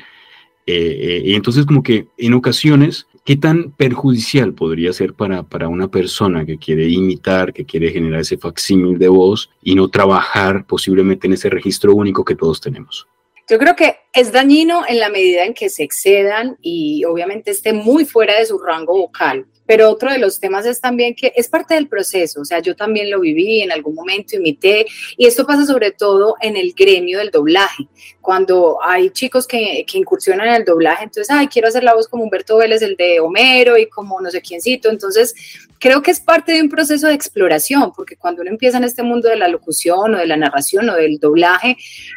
Eh, 0.66 0.98
eh, 1.00 1.22
y 1.24 1.34
entonces 1.36 1.64
como 1.64 1.82
que 1.82 2.06
en 2.18 2.34
ocasiones 2.34 3.06
¿Qué 3.30 3.36
tan 3.36 3.70
perjudicial 3.70 4.54
podría 4.54 4.92
ser 4.92 5.14
para, 5.14 5.44
para 5.44 5.68
una 5.68 5.86
persona 5.86 6.44
que 6.44 6.58
quiere 6.58 6.88
imitar, 6.88 7.52
que 7.52 7.64
quiere 7.64 7.92
generar 7.92 8.22
ese 8.22 8.36
facsímil 8.36 8.98
de 8.98 9.06
voz 9.06 9.50
y 9.62 9.76
no 9.76 9.86
trabajar 9.86 10.66
posiblemente 10.66 11.28
en 11.28 11.34
ese 11.34 11.48
registro 11.48 11.94
único 11.94 12.24
que 12.24 12.34
todos 12.34 12.60
tenemos? 12.60 13.06
Yo 13.48 13.56
creo 13.56 13.76
que 13.76 13.98
es 14.12 14.32
dañino 14.32 14.82
en 14.88 14.98
la 14.98 15.10
medida 15.10 15.44
en 15.44 15.54
que 15.54 15.70
se 15.70 15.84
excedan 15.84 16.58
y 16.60 17.04
obviamente 17.04 17.52
esté 17.52 17.72
muy 17.72 18.04
fuera 18.04 18.36
de 18.36 18.46
su 18.46 18.58
rango 18.58 18.98
vocal. 18.98 19.46
Pero 19.64 19.88
otro 19.88 20.10
de 20.10 20.18
los 20.18 20.40
temas 20.40 20.66
es 20.66 20.80
también 20.80 21.14
que 21.14 21.32
es 21.36 21.48
parte 21.48 21.74
del 21.74 21.86
proceso, 21.86 22.40
o 22.40 22.44
sea, 22.44 22.58
yo 22.58 22.74
también 22.74 23.08
lo 23.08 23.20
viví 23.20 23.60
en 23.60 23.70
algún 23.70 23.94
momento, 23.94 24.34
imité, 24.34 24.84
y 25.16 25.26
esto 25.26 25.46
pasa 25.46 25.64
sobre 25.64 25.92
todo 25.92 26.34
en 26.40 26.56
el 26.56 26.72
gremio 26.72 27.18
del 27.18 27.30
doblaje, 27.30 27.86
cuando 28.20 28.78
hay 28.82 29.10
chicos 29.10 29.46
que, 29.46 29.84
que 29.86 29.98
incursionan 29.98 30.48
en 30.48 30.54
el 30.54 30.64
doblaje, 30.64 31.04
entonces, 31.04 31.30
ay, 31.30 31.48
quiero 31.48 31.68
hacer 31.68 31.84
la 31.84 31.94
voz 31.94 32.08
como 32.08 32.24
Humberto 32.24 32.56
Vélez, 32.56 32.82
el 32.82 32.96
de 32.96 33.20
Homero, 33.20 33.78
y 33.78 33.88
como 33.88 34.20
no 34.20 34.30
sé 34.30 34.40
quiéncito, 34.40 34.90
entonces 34.90 35.34
creo 35.78 36.02
que 36.02 36.10
es 36.10 36.20
parte 36.20 36.52
de 36.52 36.60
un 36.60 36.68
proceso 36.68 37.06
de 37.06 37.14
exploración, 37.14 37.92
porque 37.96 38.16
cuando 38.16 38.42
uno 38.42 38.50
empieza 38.50 38.76
en 38.76 38.84
este 38.84 39.02
mundo 39.02 39.28
de 39.28 39.36
la 39.36 39.48
locución 39.48 40.14
o 40.14 40.18
de 40.18 40.26
la 40.26 40.36
narración 40.36 40.88
o 40.90 40.94
del 40.94 41.18
doblaje, 41.18 41.76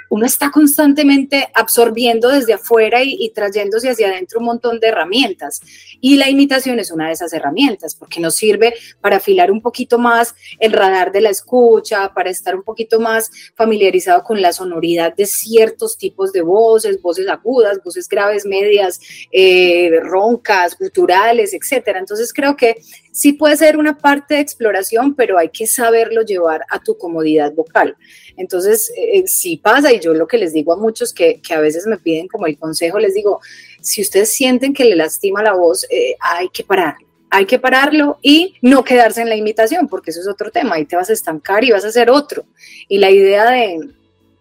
uno 0.09 0.25
está 0.25 0.51
constantemente 0.51 1.47
absorbiendo 1.53 2.27
desde 2.27 2.53
afuera 2.53 3.01
y, 3.01 3.15
y 3.19 3.29
trayéndose 3.29 3.89
hacia 3.89 4.09
adentro 4.09 4.39
un 4.39 4.45
montón 4.45 4.79
de 4.81 4.89
herramientas. 4.89 5.61
Y 6.01 6.17
la 6.17 6.29
imitación 6.29 6.79
es 6.79 6.91
una 6.91 7.07
de 7.07 7.13
esas 7.13 7.31
herramientas, 7.31 7.95
porque 7.95 8.19
nos 8.19 8.35
sirve 8.35 8.73
para 8.99 9.17
afilar 9.17 9.49
un 9.49 9.61
poquito 9.61 9.97
más 9.97 10.35
el 10.59 10.73
radar 10.73 11.13
de 11.13 11.21
la 11.21 11.29
escucha, 11.29 12.13
para 12.13 12.29
estar 12.29 12.55
un 12.55 12.63
poquito 12.63 12.99
más 12.99 13.31
familiarizado 13.55 14.23
con 14.23 14.41
la 14.41 14.51
sonoridad 14.51 15.15
de 15.15 15.25
ciertos 15.25 15.92
tipos 15.97 16.31
de 16.31 16.41
voces, 16.41 17.01
voces 17.01 17.27
agudas, 17.27 17.79
voces 17.83 18.07
graves, 18.07 18.45
medias, 18.45 18.99
eh, 19.31 19.91
roncas, 20.01 20.77
guturales, 20.77 21.53
etcétera. 21.53 21.99
Entonces 21.99 22.33
creo 22.33 22.55
que 22.55 22.77
sí 23.11 23.33
puede 23.33 23.57
ser 23.57 23.77
una 23.77 23.97
parte 23.97 24.35
de 24.35 24.41
exploración, 24.41 25.15
pero 25.15 25.37
hay 25.37 25.49
que 25.49 25.67
saberlo 25.67 26.23
llevar 26.23 26.61
a 26.69 26.79
tu 26.79 26.97
comodidad 26.97 27.53
vocal. 27.53 27.95
Entonces, 28.35 28.91
eh, 28.97 29.23
sí 29.27 29.57
pasa, 29.57 29.93
y 29.93 29.99
yo 29.99 30.13
lo 30.13 30.27
que 30.27 30.37
les 30.37 30.53
digo 30.53 30.73
a 30.73 30.77
muchos 30.77 31.13
que, 31.13 31.39
que, 31.41 31.53
a 31.53 31.59
veces 31.59 31.85
me 31.85 31.97
piden 31.97 32.27
como 32.27 32.47
el 32.47 32.57
consejo, 32.57 32.99
les 32.99 33.13
digo, 33.13 33.39
si 33.81 34.01
ustedes 34.01 34.29
sienten 34.29 34.73
que 34.73 34.85
le 34.85 34.95
lastima 34.95 35.43
la 35.43 35.53
voz, 35.53 35.85
eh, 35.89 36.15
hay 36.19 36.49
que 36.49 36.63
parar. 36.63 36.95
Hay 37.29 37.45
que 37.45 37.57
pararlo 37.57 38.19
y 38.21 38.55
no 38.61 38.83
quedarse 38.83 39.21
en 39.21 39.29
la 39.29 39.35
imitación, 39.35 39.87
porque 39.87 40.11
eso 40.11 40.21
es 40.21 40.27
otro 40.27 40.51
tema. 40.51 40.75
Ahí 40.75 40.85
te 40.85 40.95
vas 40.95 41.09
a 41.09 41.13
estancar 41.13 41.63
y 41.63 41.71
vas 41.71 41.83
a 41.83 41.87
hacer 41.87 42.09
otro. 42.09 42.45
Y 42.87 42.99
la 42.99 43.09
idea 43.09 43.49
de, 43.49 43.89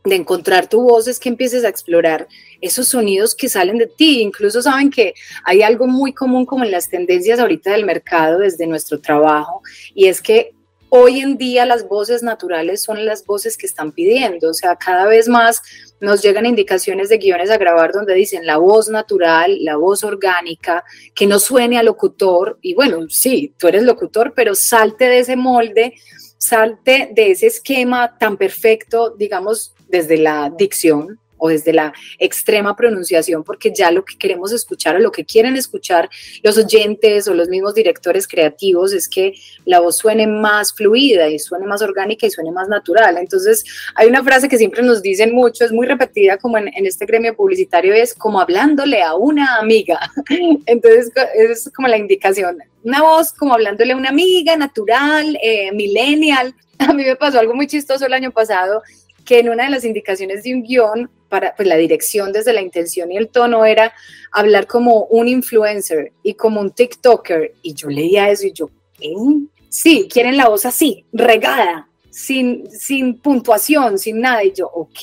de 0.04 0.16
encontrar 0.16 0.68
tu 0.68 0.82
voz 0.82 1.06
es 1.06 1.20
que 1.20 1.28
empieces 1.28 1.64
a 1.64 1.68
explorar 1.68 2.26
esos 2.60 2.88
sonidos 2.88 3.34
que 3.34 3.48
salen 3.48 3.78
de 3.78 3.86
ti. 3.86 4.20
Incluso 4.20 4.62
saben 4.62 4.90
que 4.90 5.14
hay 5.44 5.62
algo 5.62 5.86
muy 5.86 6.12
común 6.12 6.44
como 6.44 6.64
en 6.64 6.70
las 6.70 6.88
tendencias 6.88 7.38
ahorita 7.38 7.70
del 7.72 7.84
mercado 7.84 8.38
desde 8.38 8.66
nuestro 8.66 9.00
trabajo 9.00 9.62
y 9.94 10.06
es 10.06 10.20
que 10.20 10.54
hoy 10.94 11.20
en 11.20 11.38
día 11.38 11.64
las 11.64 11.88
voces 11.88 12.22
naturales 12.22 12.82
son 12.82 13.06
las 13.06 13.24
voces 13.24 13.56
que 13.56 13.64
están 13.64 13.92
pidiendo. 13.92 14.50
O 14.50 14.54
sea, 14.54 14.76
cada 14.76 15.06
vez 15.06 15.26
más 15.26 15.62
nos 16.00 16.20
llegan 16.20 16.44
indicaciones 16.44 17.08
de 17.08 17.16
guiones 17.16 17.48
a 17.48 17.56
grabar 17.56 17.92
donde 17.92 18.12
dicen 18.12 18.44
la 18.44 18.58
voz 18.58 18.90
natural, 18.90 19.56
la 19.64 19.76
voz 19.76 20.04
orgánica, 20.04 20.84
que 21.14 21.26
no 21.26 21.38
suene 21.38 21.78
a 21.78 21.82
locutor. 21.82 22.58
Y 22.60 22.74
bueno, 22.74 23.08
sí, 23.08 23.54
tú 23.56 23.68
eres 23.68 23.84
locutor, 23.84 24.34
pero 24.36 24.54
salte 24.54 25.06
de 25.06 25.20
ese 25.20 25.34
molde, 25.34 25.94
salte 26.42 27.08
de 27.12 27.30
ese 27.30 27.46
esquema 27.46 28.18
tan 28.18 28.36
perfecto, 28.36 29.10
digamos, 29.10 29.74
desde 29.88 30.16
la 30.16 30.52
dicción, 30.58 31.20
o 31.44 31.48
desde 31.48 31.72
la 31.72 31.92
extrema 32.20 32.76
pronunciación, 32.76 33.42
porque 33.42 33.72
ya 33.74 33.90
lo 33.90 34.04
que 34.04 34.16
queremos 34.16 34.52
escuchar 34.52 34.94
o 34.94 35.00
lo 35.00 35.10
que 35.10 35.24
quieren 35.24 35.56
escuchar 35.56 36.08
los 36.44 36.56
oyentes 36.56 37.26
o 37.26 37.34
los 37.34 37.48
mismos 37.48 37.74
directores 37.74 38.28
creativos 38.28 38.92
es 38.92 39.08
que 39.08 39.34
la 39.64 39.80
voz 39.80 39.98
suene 39.98 40.28
más 40.28 40.72
fluida 40.72 41.28
y 41.28 41.40
suene 41.40 41.66
más 41.66 41.82
orgánica 41.82 42.28
y 42.28 42.30
suene 42.30 42.52
más 42.52 42.68
natural. 42.68 43.16
Entonces, 43.18 43.64
hay 43.96 44.06
una 44.06 44.22
frase 44.22 44.48
que 44.48 44.56
siempre 44.56 44.84
nos 44.84 45.02
dicen 45.02 45.34
mucho, 45.34 45.64
es 45.64 45.72
muy 45.72 45.88
repetida 45.88 46.38
como 46.38 46.58
en, 46.58 46.70
este 46.86 47.06
gremio 47.06 47.34
publicitario, 47.34 47.92
es 47.92 48.14
como 48.14 48.40
hablándole 48.40 49.02
a 49.02 49.16
una 49.16 49.56
amiga. 49.56 49.98
Entonces, 50.66 51.10
es 51.34 51.68
como 51.74 51.88
la 51.88 51.98
indicación, 51.98 52.58
una 52.84 53.02
voz 53.02 53.32
como 53.32 53.54
hablándole 53.54 53.92
a 53.92 53.96
una 53.96 54.10
amiga 54.10 54.56
natural, 54.56 55.38
eh, 55.42 55.72
millennial. 55.72 56.54
A 56.78 56.92
mí 56.92 57.04
me 57.04 57.16
pasó 57.16 57.38
algo 57.38 57.54
muy 57.54 57.66
chistoso 57.66 58.06
el 58.06 58.12
año 58.12 58.32
pasado, 58.32 58.82
que 59.24 59.38
en 59.38 59.48
una 59.48 59.64
de 59.64 59.70
las 59.70 59.84
indicaciones 59.84 60.42
de 60.42 60.54
un 60.54 60.62
guion 60.62 61.10
para 61.28 61.54
pues, 61.54 61.68
la 61.68 61.76
dirección 61.76 62.32
desde 62.32 62.52
la 62.52 62.60
intención 62.60 63.10
y 63.10 63.16
el 63.16 63.28
tono 63.28 63.64
era 63.64 63.94
hablar 64.32 64.66
como 64.66 65.04
un 65.04 65.28
influencer 65.28 66.12
y 66.22 66.34
como 66.34 66.60
un 66.60 66.72
TikToker. 66.72 67.54
Y 67.62 67.74
yo 67.74 67.88
leía 67.88 68.30
eso 68.30 68.46
y 68.46 68.52
yo, 68.52 68.68
sí, 69.68 70.08
quieren 70.12 70.36
la 70.36 70.48
voz 70.48 70.66
así, 70.66 71.06
regada, 71.12 71.88
sin, 72.10 72.70
sin 72.70 73.18
puntuación, 73.18 73.98
sin 73.98 74.20
nada. 74.20 74.44
Y 74.44 74.52
yo, 74.52 74.66
ok. 74.66 75.00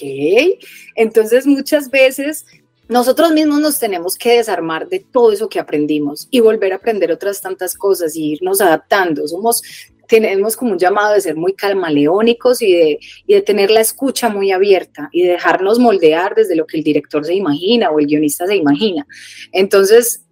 Entonces 0.96 1.48
muchas 1.48 1.90
veces 1.90 2.46
nosotros 2.90 3.32
mismos 3.32 3.60
nos 3.60 3.80
tenemos 3.80 4.18
que 4.18 4.38
desarmar 4.38 4.90
de 4.90 5.00
todo 5.00 5.32
eso 5.32 5.48
que 5.48 5.60
aprendimos 5.60 6.28
y 6.32 6.40
volver 6.40 6.74
a 6.74 6.78
aprender 6.78 7.12
otras 7.12 7.40
tantas 7.40 7.76
cosas 7.76 8.16
y 8.16 8.34
irnos 8.34 8.60
adaptando. 8.62 9.28
Somos 9.28 9.62
tenemos 10.08 10.58
como 10.58 10.72
un 10.72 10.80
llamado 10.80 11.14
de 11.14 11.22
ser 11.22 11.36
muy 11.36 11.54
calmaleónicos 11.54 12.64
y 12.64 12.74
de, 12.74 13.00
y 13.28 13.36
de 13.36 13.42
tener 13.44 13.70
la 13.70 13.82
escucha 13.82 14.28
muy 14.28 14.52
abierta 14.52 15.08
y 15.12 15.22
de 15.22 15.34
dejarnos 15.34 15.78
moldear 15.78 16.34
desde 16.34 16.56
lo 16.56 16.66
que 16.66 16.78
el 16.78 16.84
director 16.84 17.24
se 17.24 17.36
imagina 17.36 17.92
o 17.92 18.00
el 18.00 18.08
guionista 18.08 18.48
se 18.48 18.56
imagina. 18.56 19.06
Entonces, 19.52 20.26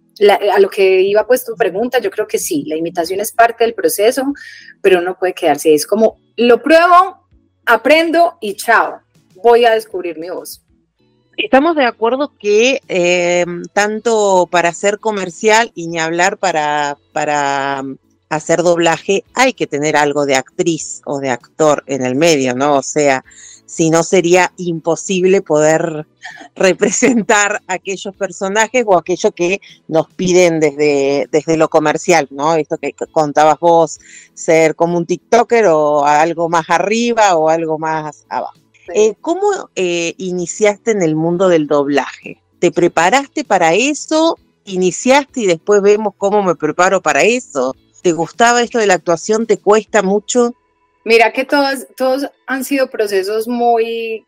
a 0.52 0.58
lo 0.58 0.68
que 0.68 1.02
iba 1.02 1.24
pues 1.28 1.44
tu 1.44 1.54
pregunta, 1.54 2.00
yo 2.00 2.10
creo 2.10 2.26
que 2.26 2.38
sí, 2.38 2.64
la 2.66 2.74
imitación 2.74 3.20
es 3.20 3.30
parte 3.30 3.62
del 3.62 3.74
proceso, 3.74 4.24
pero 4.82 5.00
no 5.00 5.16
puede 5.16 5.32
quedarse. 5.32 5.72
Es 5.72 5.86
como, 5.86 6.18
lo 6.36 6.60
pruebo, 6.60 7.28
aprendo 7.64 8.36
y 8.40 8.54
chao, 8.54 9.00
voy 9.36 9.64
a 9.64 9.70
descubrir 9.70 10.18
mi 10.18 10.28
voz. 10.28 10.60
Estamos 11.38 11.76
de 11.76 11.84
acuerdo 11.84 12.32
que 12.36 12.80
eh, 12.88 13.46
tanto 13.72 14.48
para 14.50 14.72
ser 14.72 14.98
comercial 14.98 15.70
y 15.76 15.86
ni 15.86 16.00
hablar 16.00 16.36
para, 16.36 16.98
para 17.12 17.84
hacer 18.28 18.64
doblaje 18.64 19.22
hay 19.34 19.52
que 19.52 19.68
tener 19.68 19.96
algo 19.96 20.26
de 20.26 20.34
actriz 20.34 21.00
o 21.06 21.20
de 21.20 21.30
actor 21.30 21.84
en 21.86 22.04
el 22.04 22.16
medio, 22.16 22.56
¿no? 22.56 22.74
O 22.74 22.82
sea, 22.82 23.24
si 23.66 23.88
no 23.88 24.02
sería 24.02 24.52
imposible 24.56 25.40
poder 25.40 26.08
representar 26.56 27.62
aquellos 27.68 28.16
personajes 28.16 28.82
o 28.84 28.98
aquello 28.98 29.30
que 29.30 29.60
nos 29.86 30.12
piden 30.14 30.58
desde, 30.58 31.28
desde 31.30 31.56
lo 31.56 31.68
comercial, 31.68 32.26
¿no? 32.32 32.56
Esto 32.56 32.78
que 32.78 32.96
contabas 33.12 33.60
vos, 33.60 34.00
ser 34.34 34.74
como 34.74 34.98
un 34.98 35.06
TikToker 35.06 35.66
o 35.66 36.04
algo 36.04 36.48
más 36.48 36.68
arriba 36.68 37.36
o 37.36 37.48
algo 37.48 37.78
más 37.78 38.26
abajo. 38.28 38.58
Eh, 38.94 39.14
¿Cómo 39.20 39.70
eh, 39.74 40.14
iniciaste 40.18 40.92
en 40.92 41.02
el 41.02 41.14
mundo 41.14 41.48
del 41.48 41.66
doblaje? 41.66 42.40
¿Te 42.58 42.72
preparaste 42.72 43.44
para 43.44 43.74
eso? 43.74 44.38
¿Iniciaste 44.64 45.40
y 45.40 45.46
después 45.46 45.82
vemos 45.82 46.14
cómo 46.16 46.42
me 46.42 46.54
preparo 46.54 47.00
para 47.00 47.22
eso? 47.22 47.74
¿Te 48.02 48.12
gustaba 48.12 48.62
esto 48.62 48.78
de 48.78 48.86
la 48.86 48.94
actuación? 48.94 49.46
¿Te 49.46 49.58
cuesta 49.58 50.02
mucho? 50.02 50.54
Mira 51.04 51.32
que 51.32 51.44
todos, 51.44 51.86
todos 51.96 52.30
han 52.46 52.64
sido 52.64 52.90
procesos 52.90 53.48
muy 53.48 54.26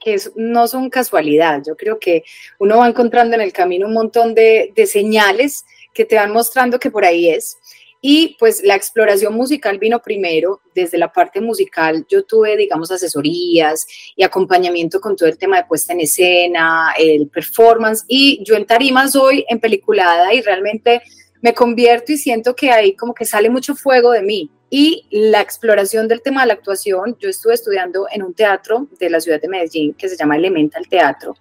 que 0.00 0.18
no 0.36 0.66
son 0.66 0.90
casualidad. 0.90 1.62
Yo 1.66 1.76
creo 1.76 1.98
que 1.98 2.24
uno 2.58 2.78
va 2.78 2.88
encontrando 2.88 3.34
en 3.34 3.42
el 3.42 3.52
camino 3.52 3.86
un 3.86 3.94
montón 3.94 4.34
de, 4.34 4.72
de 4.74 4.86
señales 4.86 5.64
que 5.92 6.04
te 6.04 6.16
van 6.16 6.32
mostrando 6.32 6.78
que 6.78 6.90
por 6.90 7.04
ahí 7.04 7.30
es. 7.30 7.58
Y 8.02 8.36
pues 8.38 8.62
la 8.64 8.76
exploración 8.76 9.34
musical 9.34 9.78
vino 9.78 10.00
primero, 10.00 10.60
desde 10.74 10.96
la 10.96 11.12
parte 11.12 11.40
musical 11.40 12.06
yo 12.08 12.24
tuve, 12.24 12.56
digamos, 12.56 12.90
asesorías 12.90 13.86
y 14.16 14.22
acompañamiento 14.22 15.00
con 15.00 15.16
todo 15.16 15.28
el 15.28 15.36
tema 15.36 15.58
de 15.58 15.64
puesta 15.64 15.92
en 15.92 16.00
escena, 16.00 16.94
el 16.98 17.28
performance, 17.28 18.04
y 18.08 18.42
yo 18.42 18.54
en 18.54 18.64
tarima 18.64 19.06
soy 19.08 19.44
en 19.48 19.60
peliculada 19.60 20.32
y 20.32 20.40
realmente 20.40 21.02
me 21.42 21.52
convierto 21.54 22.12
y 22.12 22.18
siento 22.18 22.54
que 22.54 22.70
ahí 22.70 22.94
como 22.94 23.14
que 23.14 23.26
sale 23.26 23.50
mucho 23.50 23.74
fuego 23.74 24.12
de 24.12 24.22
mí. 24.22 24.50
Y 24.72 25.04
la 25.10 25.40
exploración 25.40 26.06
del 26.06 26.22
tema 26.22 26.42
de 26.42 26.46
la 26.46 26.54
actuación, 26.54 27.16
yo 27.18 27.28
estuve 27.28 27.54
estudiando 27.54 28.06
en 28.12 28.22
un 28.22 28.34
teatro 28.34 28.86
de 29.00 29.10
la 29.10 29.20
ciudad 29.20 29.40
de 29.40 29.48
Medellín 29.48 29.94
que 29.94 30.08
se 30.08 30.16
llama 30.16 30.36
Elemental 30.36 30.86
Teatro. 30.88 31.34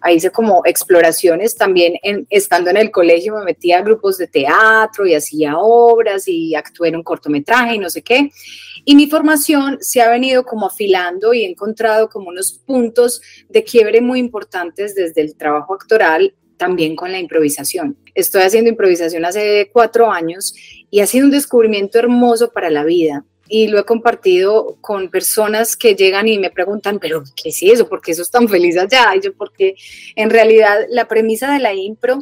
Ahí 0.00 0.16
hice 0.16 0.30
como 0.30 0.62
exploraciones 0.66 1.54
también, 1.54 1.94
en, 2.02 2.26
estando 2.28 2.70
en 2.70 2.76
el 2.76 2.90
colegio 2.90 3.36
me 3.36 3.44
metía 3.44 3.78
a 3.78 3.82
grupos 3.82 4.18
de 4.18 4.26
teatro 4.26 5.06
y 5.06 5.14
hacía 5.14 5.58
obras 5.58 6.26
y 6.26 6.56
actué 6.56 6.88
en 6.88 6.96
un 6.96 7.04
cortometraje 7.04 7.76
y 7.76 7.78
no 7.78 7.88
sé 7.88 8.02
qué. 8.02 8.30
Y 8.84 8.96
mi 8.96 9.06
formación 9.06 9.78
se 9.80 10.02
ha 10.02 10.10
venido 10.10 10.44
como 10.44 10.66
afilando 10.66 11.32
y 11.34 11.44
he 11.44 11.48
encontrado 11.48 12.08
como 12.08 12.30
unos 12.30 12.52
puntos 12.52 13.22
de 13.48 13.62
quiebre 13.62 14.00
muy 14.00 14.18
importantes 14.18 14.96
desde 14.96 15.20
el 15.20 15.36
trabajo 15.36 15.74
actoral 15.74 16.34
también 16.56 16.96
con 16.96 17.12
la 17.12 17.18
improvisación. 17.18 17.96
Estoy 18.14 18.42
haciendo 18.42 18.70
improvisación 18.70 19.24
hace 19.24 19.70
cuatro 19.72 20.10
años 20.10 20.54
y 20.92 21.00
ha 21.00 21.06
sido 21.06 21.24
un 21.24 21.30
descubrimiento 21.30 21.98
hermoso 21.98 22.52
para 22.52 22.68
la 22.68 22.84
vida. 22.84 23.24
Y 23.48 23.68
lo 23.68 23.78
he 23.78 23.84
compartido 23.84 24.76
con 24.82 25.08
personas 25.08 25.74
que 25.74 25.94
llegan 25.94 26.28
y 26.28 26.38
me 26.38 26.50
preguntan, 26.50 26.98
pero 27.00 27.24
¿qué 27.34 27.48
es 27.48 27.62
eso? 27.62 27.88
¿Por 27.88 28.02
qué 28.02 28.14
sos 28.14 28.30
tan 28.30 28.46
feliz 28.46 28.76
allá? 28.76 29.16
Y 29.16 29.22
yo, 29.22 29.34
porque 29.34 29.74
en 30.16 30.28
realidad 30.28 30.80
la 30.90 31.08
premisa 31.08 31.50
de 31.50 31.60
la 31.60 31.72
impro 31.72 32.18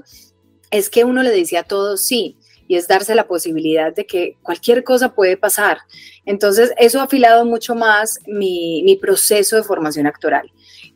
es 0.71 0.89
que 0.89 1.03
uno 1.03 1.25
le 1.25 1.33
dice 1.33 1.59
a 1.59 1.65
todos 1.65 2.07
sí, 2.07 2.37
y 2.69 2.77
es 2.77 2.87
darse 2.87 3.17
la 3.17 3.27
posibilidad 3.27 3.93
de 3.93 4.07
que 4.07 4.37
cualquier 4.41 4.85
cosa 4.85 5.17
puede 5.17 5.37
pasar. 5.37 5.79
Entonces, 6.25 6.73
eso 6.79 7.01
ha 7.01 7.05
afilado 7.05 7.45
mucho 7.45 7.75
más 7.75 8.21
mi, 8.29 8.85
mi 8.85 8.95
proceso 8.95 9.57
de 9.57 9.65
formación 9.65 10.07
actoral. 10.07 10.49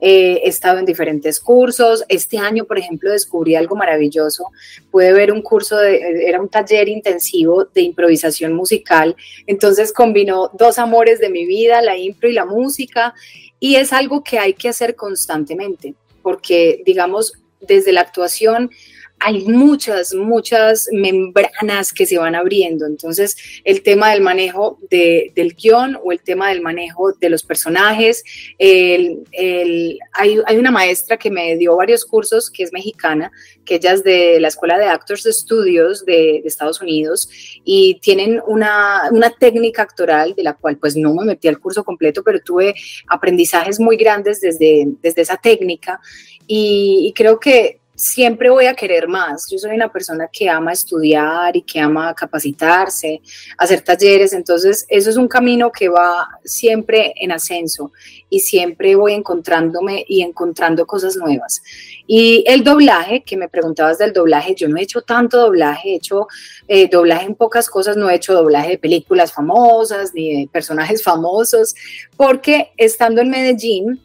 Eh, 0.06 0.42
he 0.44 0.48
estado 0.50 0.78
en 0.78 0.84
diferentes 0.84 1.40
cursos. 1.40 2.04
Este 2.10 2.36
año, 2.36 2.66
por 2.66 2.78
ejemplo, 2.78 3.10
descubrí 3.10 3.54
algo 3.54 3.74
maravilloso. 3.74 4.50
Pude 4.90 5.14
ver 5.14 5.32
un 5.32 5.40
curso, 5.40 5.78
de, 5.78 6.28
era 6.28 6.42
un 6.42 6.50
taller 6.50 6.90
intensivo 6.90 7.64
de 7.64 7.80
improvisación 7.80 8.52
musical. 8.52 9.16
Entonces 9.46 9.94
combinó 9.94 10.50
dos 10.52 10.78
amores 10.78 11.20
de 11.20 11.30
mi 11.30 11.46
vida, 11.46 11.80
la 11.80 11.96
impro 11.96 12.28
y 12.28 12.34
la 12.34 12.44
música. 12.44 13.14
Y 13.58 13.76
es 13.76 13.94
algo 13.94 14.22
que 14.22 14.38
hay 14.38 14.52
que 14.52 14.68
hacer 14.68 14.94
constantemente, 14.94 15.94
porque, 16.20 16.82
digamos, 16.84 17.32
desde 17.62 17.92
la 17.92 18.02
actuación 18.02 18.70
hay 19.20 19.42
muchas, 19.46 20.12
muchas 20.12 20.88
membranas 20.92 21.94
que 21.94 22.04
se 22.04 22.18
van 22.18 22.34
abriendo. 22.34 22.84
Entonces, 22.84 23.36
el 23.64 23.82
tema 23.82 24.10
del 24.10 24.20
manejo 24.20 24.78
del 24.90 25.54
guion 25.54 25.98
o 26.04 26.12
el 26.12 26.20
tema 26.20 26.50
del 26.50 26.60
manejo 26.60 27.12
de 27.12 27.30
los 27.30 27.42
personajes. 27.42 28.22
hay, 28.58 30.58
una 30.58 30.70
maestra 30.70 31.16
que 31.16 31.30
me 31.30 31.56
dio 31.56 31.76
varios 31.76 32.04
cursos, 32.04 32.50
que 32.50 32.64
es 32.64 32.72
mexicana, 32.72 33.32
que 33.64 33.76
ella 33.76 33.92
es 33.92 34.04
de 34.04 34.38
la 34.40 34.48
Escuela 34.48 34.78
de 34.78 34.86
Actors 34.86 35.24
Studios 35.24 36.04
de, 36.04 36.40
de 36.42 36.44
Estados 36.44 36.82
Unidos 36.82 37.28
y 37.64 37.98
tienen 38.00 38.42
una, 38.46 39.10
técnica 39.40 39.82
actoral 39.82 40.34
de 40.34 40.42
la 40.42 40.52
cual 40.52 40.76
pues 40.76 40.96
no 40.96 41.14
me 41.14 41.24
metí 41.24 41.48
al 41.48 41.58
curso 41.58 41.82
completo, 41.82 42.22
pero 42.22 42.40
tuve 42.40 42.74
aprendizajes 43.08 43.80
muy 43.80 43.96
grandes 43.96 44.40
desde, 44.40 44.86
desde 45.02 45.22
esa 45.22 45.38
técnica 45.38 45.98
y 46.46 47.12
creo 47.16 47.40
que 47.40 47.80
siempre 47.94 48.50
voy 48.50 48.66
a 48.66 48.74
querer 48.74 49.08
más. 49.08 49.48
Yo 49.50 49.58
soy 49.58 49.72
una 49.72 49.90
persona 49.90 50.28
que 50.32 50.48
ama 50.48 50.72
estudiar 50.72 51.56
y 51.56 51.62
que 51.62 51.80
ama 51.80 52.14
capacitarse, 52.14 53.20
hacer 53.58 53.82
talleres, 53.82 54.32
entonces 54.32 54.84
eso 54.88 55.10
es 55.10 55.16
un 55.16 55.28
camino 55.28 55.70
que 55.70 55.88
va 55.88 56.28
siempre 56.44 57.14
en 57.16 57.32
ascenso 57.32 57.92
y 58.28 58.40
siempre 58.40 58.96
voy 58.96 59.12
encontrándome 59.12 60.04
y 60.08 60.22
encontrando 60.22 60.86
cosas 60.86 61.16
nuevas. 61.16 61.62
Y 62.06 62.44
el 62.46 62.64
doblaje, 62.64 63.22
que 63.22 63.36
me 63.36 63.48
preguntabas 63.48 63.98
del 63.98 64.12
doblaje, 64.12 64.54
yo 64.54 64.68
no 64.68 64.76
he 64.76 64.82
hecho 64.82 65.02
tanto 65.02 65.38
doblaje, 65.38 65.90
he 65.90 65.96
hecho 65.96 66.26
eh, 66.68 66.88
doblaje 66.88 67.26
en 67.26 67.34
pocas 67.34 67.68
cosas, 67.70 67.96
no 67.96 68.10
he 68.10 68.16
hecho 68.16 68.34
doblaje 68.34 68.70
de 68.70 68.78
películas 68.78 69.32
famosas 69.32 70.12
ni 70.14 70.42
de 70.42 70.48
personajes 70.48 71.02
famosos, 71.04 71.74
porque 72.16 72.72
estando 72.76 73.20
en 73.20 73.30
Medellín, 73.30 74.00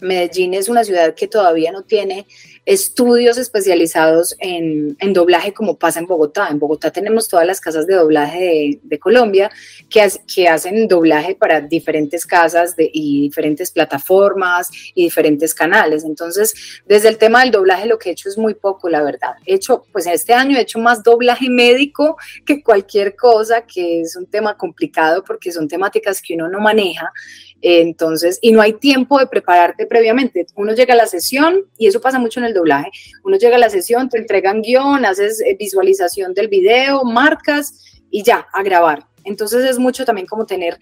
Medellín 0.00 0.54
es 0.54 0.68
una 0.68 0.84
ciudad 0.84 1.14
que 1.14 1.28
todavía 1.28 1.72
no 1.72 1.82
tiene 1.82 2.26
estudios 2.66 3.38
especializados 3.38 4.34
en, 4.40 4.96
doblaje 5.12 5.52
como 5.52 5.78
pasa 5.78 6.00
en 6.00 6.06
Bogotá. 6.06 6.48
En 6.50 6.58
Bogotá 6.58 6.90
tenemos 6.90 7.28
todas 7.28 7.46
las 7.46 7.60
casas 7.60 7.86
de 7.86 7.94
doblaje 7.94 8.80
de, 8.82 8.98
Colombia 8.98 9.50
que, 9.88 10.48
hacen 10.48 10.88
doblaje 10.88 11.36
para 11.36 11.60
diferentes 11.60 12.26
casas 12.26 12.74
y 12.76 13.22
diferentes 13.22 13.70
plataformas 13.70 14.68
y 14.94 15.04
diferentes 15.04 15.54
canales. 15.54 16.04
Entonces, 16.04 16.54
desde 16.86 17.08
el 17.08 17.18
tema 17.18 17.42
del 17.42 17.52
doblaje 17.52 17.86
lo 17.86 17.98
que 17.98 18.08
he 18.08 18.12
hecho 18.12 18.28
es 18.28 18.36
muy 18.36 18.54
poco, 18.54 18.88
la 18.88 19.02
verdad. 19.02 19.34
He 19.46 19.54
hecho, 19.54 19.84
pues 19.92 20.06
este 20.06 20.34
año 20.34 20.58
he 20.58 20.62
hecho 20.62 20.80
más 20.80 21.02
doblaje 21.02 21.48
médico 21.48 22.16
que 22.44 22.62
cualquier 22.62 23.14
cosa, 23.14 23.62
que 23.62 24.00
es 24.00 24.16
un 24.16 24.26
tema 24.26 24.56
complicado 24.56 25.22
porque 25.22 25.52
son 25.52 25.68
temáticas 25.68 26.20
que 26.20 26.34
uno 26.34 26.48
no 26.48 26.58
maneja 26.58 27.12
entonces, 27.62 28.38
y 28.42 28.52
no 28.52 28.60
hay 28.60 28.74
tiempo 28.74 29.18
de 29.18 29.26
prepararte 29.26 29.86
previamente. 29.86 30.46
Uno 30.54 30.74
llega 30.74 30.94
a 30.94 30.96
la 30.96 31.06
sesión, 31.06 31.64
y 31.78 31.86
eso 31.86 32.00
pasa 32.00 32.18
mucho 32.18 32.40
en 32.40 32.46
el 32.46 32.54
doblaje, 32.54 32.90
uno 33.24 33.36
llega 33.36 33.56
a 33.56 33.58
la 33.58 33.70
sesión, 33.70 34.08
te 34.08 34.18
entregan 34.18 34.62
guion, 34.62 35.04
haces 35.04 35.40
eh, 35.40 35.56
visualización 35.58 36.34
del 36.34 36.48
video, 36.48 37.04
marcas 37.04 38.00
y 38.10 38.22
ya, 38.22 38.46
a 38.52 38.62
grabar. 38.62 39.06
Entonces 39.24 39.68
es 39.68 39.78
mucho 39.78 40.04
también 40.04 40.26
como 40.26 40.46
tener 40.46 40.78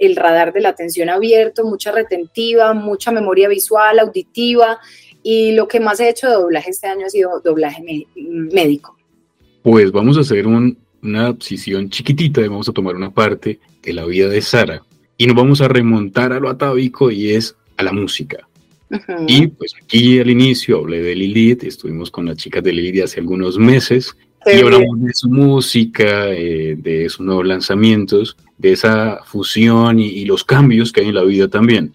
el 0.00 0.16
radar 0.16 0.52
de 0.54 0.60
la 0.60 0.70
atención 0.70 1.10
abierto, 1.10 1.64
mucha 1.64 1.92
retentiva, 1.92 2.72
mucha 2.72 3.10
memoria 3.10 3.48
visual, 3.48 3.98
auditiva, 3.98 4.78
y 5.22 5.52
lo 5.52 5.68
que 5.68 5.80
más 5.80 6.00
he 6.00 6.08
hecho 6.08 6.28
de 6.28 6.34
doblaje 6.34 6.70
este 6.70 6.86
año 6.86 7.06
ha 7.06 7.10
sido 7.10 7.40
doblaje 7.40 7.82
médico. 8.14 8.96
Pues 9.62 9.92
vamos 9.92 10.16
a 10.16 10.20
hacer 10.20 10.46
una 10.46 11.36
sesión 11.40 11.90
chiquitita 11.90 12.40
vamos 12.42 12.68
a 12.68 12.72
tomar 12.72 12.94
una 12.94 13.10
parte 13.10 13.58
de 13.82 13.92
la 13.92 14.06
vida 14.06 14.28
de 14.28 14.40
Sara 14.40 14.82
y 15.16 15.26
nos 15.26 15.36
vamos 15.36 15.60
a 15.60 15.68
remontar 15.68 16.32
a 16.32 16.40
lo 16.40 16.48
atávico 16.48 17.10
y 17.10 17.30
es 17.30 17.56
a 17.76 17.82
la 17.82 17.92
música. 17.92 18.48
Y 19.26 19.48
pues 19.48 19.74
aquí 19.82 20.20
al 20.20 20.30
inicio 20.30 20.78
hablé 20.78 21.02
de 21.02 21.16
Lilith, 21.16 21.64
estuvimos 21.64 22.10
con 22.10 22.26
las 22.26 22.36
chicas 22.36 22.62
de 22.62 22.72
Lilith 22.72 23.02
hace 23.02 23.20
algunos 23.20 23.58
meses 23.58 24.16
y 24.46 24.60
hablamos 24.60 25.00
de 25.00 25.14
su 25.14 25.28
música, 25.28 26.28
eh, 26.28 26.76
de 26.78 27.08
sus 27.08 27.24
nuevos 27.24 27.46
lanzamientos, 27.46 28.36
de 28.58 28.72
esa 28.72 29.20
fusión 29.24 29.98
y, 29.98 30.24
los 30.26 30.44
cambios 30.44 30.92
que 30.92 31.00
hay 31.00 31.08
en 31.08 31.14
la 31.14 31.24
vida 31.24 31.48
también. 31.48 31.94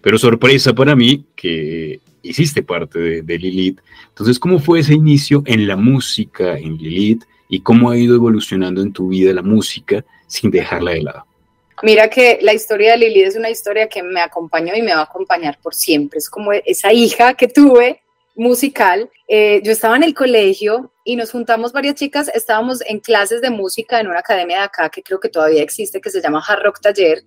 Pero 0.00 0.18
sorpresa 0.18 0.74
para 0.74 0.96
mí 0.96 1.24
que 1.36 2.00
hiciste 2.22 2.62
parte 2.62 2.98
de, 2.98 3.22
de, 3.22 3.38
Lilith. 3.38 3.80
Entonces, 4.08 4.38
¿cómo 4.38 4.58
fue 4.58 4.80
ese 4.80 4.94
inicio 4.94 5.42
en 5.46 5.66
la 5.68 5.76
música, 5.76 6.58
en 6.58 6.78
Lilith? 6.78 7.24
¿Y 7.48 7.60
cómo 7.60 7.90
ha 7.90 7.98
ido 7.98 8.14
evolucionando 8.14 8.82
en 8.82 8.92
tu 8.92 9.08
vida 9.08 9.32
la 9.32 9.42
música 9.42 10.04
sin 10.26 10.50
dejarla 10.50 10.92
de 10.92 11.02
lado? 11.02 11.29
Mira 11.82 12.10
que 12.10 12.38
la 12.42 12.52
historia 12.52 12.92
de 12.92 12.98
Lilith 12.98 13.28
es 13.28 13.36
una 13.36 13.50
historia 13.50 13.88
que 13.88 14.02
me 14.02 14.20
acompañó 14.20 14.74
y 14.74 14.82
me 14.82 14.92
va 14.92 15.00
a 15.00 15.04
acompañar 15.04 15.58
por 15.62 15.74
siempre. 15.74 16.18
Es 16.18 16.28
como 16.28 16.52
esa 16.52 16.92
hija 16.92 17.34
que 17.34 17.48
tuve 17.48 18.02
musical. 18.34 19.10
Eh, 19.28 19.60
yo 19.62 19.72
estaba 19.72 19.96
en 19.96 20.04
el 20.04 20.14
colegio 20.14 20.92
y 21.04 21.16
nos 21.16 21.30
juntamos 21.30 21.72
varias 21.72 21.94
chicas, 21.94 22.30
estábamos 22.34 22.82
en 22.86 23.00
clases 23.00 23.40
de 23.40 23.50
música 23.50 24.00
en 24.00 24.08
una 24.08 24.20
academia 24.20 24.58
de 24.58 24.64
acá 24.64 24.88
que 24.88 25.02
creo 25.02 25.20
que 25.20 25.28
todavía 25.28 25.62
existe, 25.62 26.00
que 26.00 26.10
se 26.10 26.20
llama 26.20 26.42
Hard 26.46 26.62
Rock 26.62 26.80
Taller. 26.80 27.22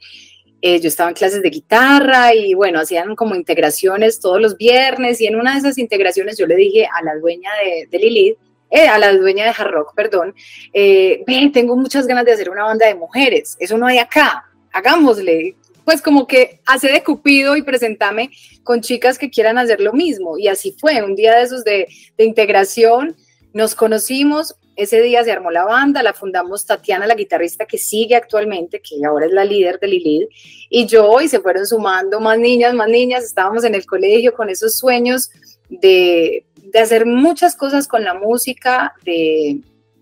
Eh, 0.62 0.80
yo 0.80 0.88
estaba 0.88 1.10
en 1.10 1.16
clases 1.16 1.42
de 1.42 1.50
guitarra 1.50 2.34
y 2.34 2.54
bueno, 2.54 2.80
hacían 2.80 3.16
como 3.16 3.36
integraciones 3.36 4.20
todos 4.20 4.42
los 4.42 4.56
viernes 4.56 5.20
y 5.20 5.28
en 5.28 5.36
una 5.36 5.54
de 5.54 5.60
esas 5.60 5.78
integraciones 5.78 6.38
yo 6.38 6.48
le 6.48 6.56
dije 6.56 6.86
a 6.86 7.04
la 7.04 7.16
dueña 7.16 7.50
de, 7.64 7.88
de 7.88 8.00
Lilith, 8.00 8.38
eh, 8.74 8.88
a 8.88 8.98
la 8.98 9.14
dueña 9.14 9.46
de 9.46 9.52
Hard 9.52 9.72
Rock, 9.72 9.94
perdón, 9.96 10.34
ven, 10.74 11.52
tengo 11.52 11.76
muchas 11.76 12.08
ganas 12.08 12.26
de 12.26 12.34
hacer 12.34 12.50
una 12.50 12.64
banda 12.64 12.88
de 12.88 12.96
mujeres, 12.96 13.56
eso 13.60 13.78
no 13.78 13.86
hay 13.86 14.00
acá, 14.00 14.46
hagámosle, 14.72 15.56
pues 15.86 16.02
como 16.02 16.28
que 16.28 16.62
hace 16.66 16.92
de 16.92 17.04
cupido 17.04 17.56
y 17.56 17.62
presentame 17.62 18.32
con 18.64 18.82
chicas 18.82 19.18
que 19.18 19.30
quieran 19.30 19.58
hacer 19.58 19.82
lo 19.82 19.94
mismo. 19.94 20.38
Y 20.38 20.48
así 20.48 20.76
fue, 20.80 21.02
un 21.04 21.16
día 21.16 21.36
de 21.36 21.44
esos 21.44 21.64
de, 21.64 21.88
integración, 22.18 23.16
nos 23.54 23.76
conocimos, 23.76 24.56
ese 24.76 25.02
día 25.02 25.24
se 25.24 25.32
armó 25.32 25.52
la 25.52 25.66
banda, 25.66 26.02
la 26.02 26.14
fundamos 26.14 26.66
Tatiana, 26.66 27.06
la 27.06 27.14
guitarrista 27.14 27.66
que 27.66 27.78
sigue 27.78 28.16
actualmente, 28.16 28.82
que 28.82 29.06
ahora 29.06 29.28
es 29.28 29.32
la 29.32 29.46
líder 29.46 29.80
de 29.80 29.88
Lilith, 29.88 30.30
y 30.70 30.88
yo, 30.88 31.22
y 31.22 31.28
se 31.28 31.40
fueron 31.40 31.68
sumando 31.68 32.20
más 32.20 32.40
niñas, 32.40 32.74
más 32.74 32.88
niñas, 32.88 33.24
estábamos 33.24 33.64
en 33.64 33.76
el 33.76 33.86
colegio 33.86 34.34
con 34.34 34.50
esos 34.50 34.76
sueños 34.78 35.30
de, 35.70 36.46
hacer 36.80 37.06
muchas 37.06 37.56
cosas 37.56 37.88
con 37.88 38.04
la 38.04 38.14
música, 38.14 38.94
de, 39.04 39.62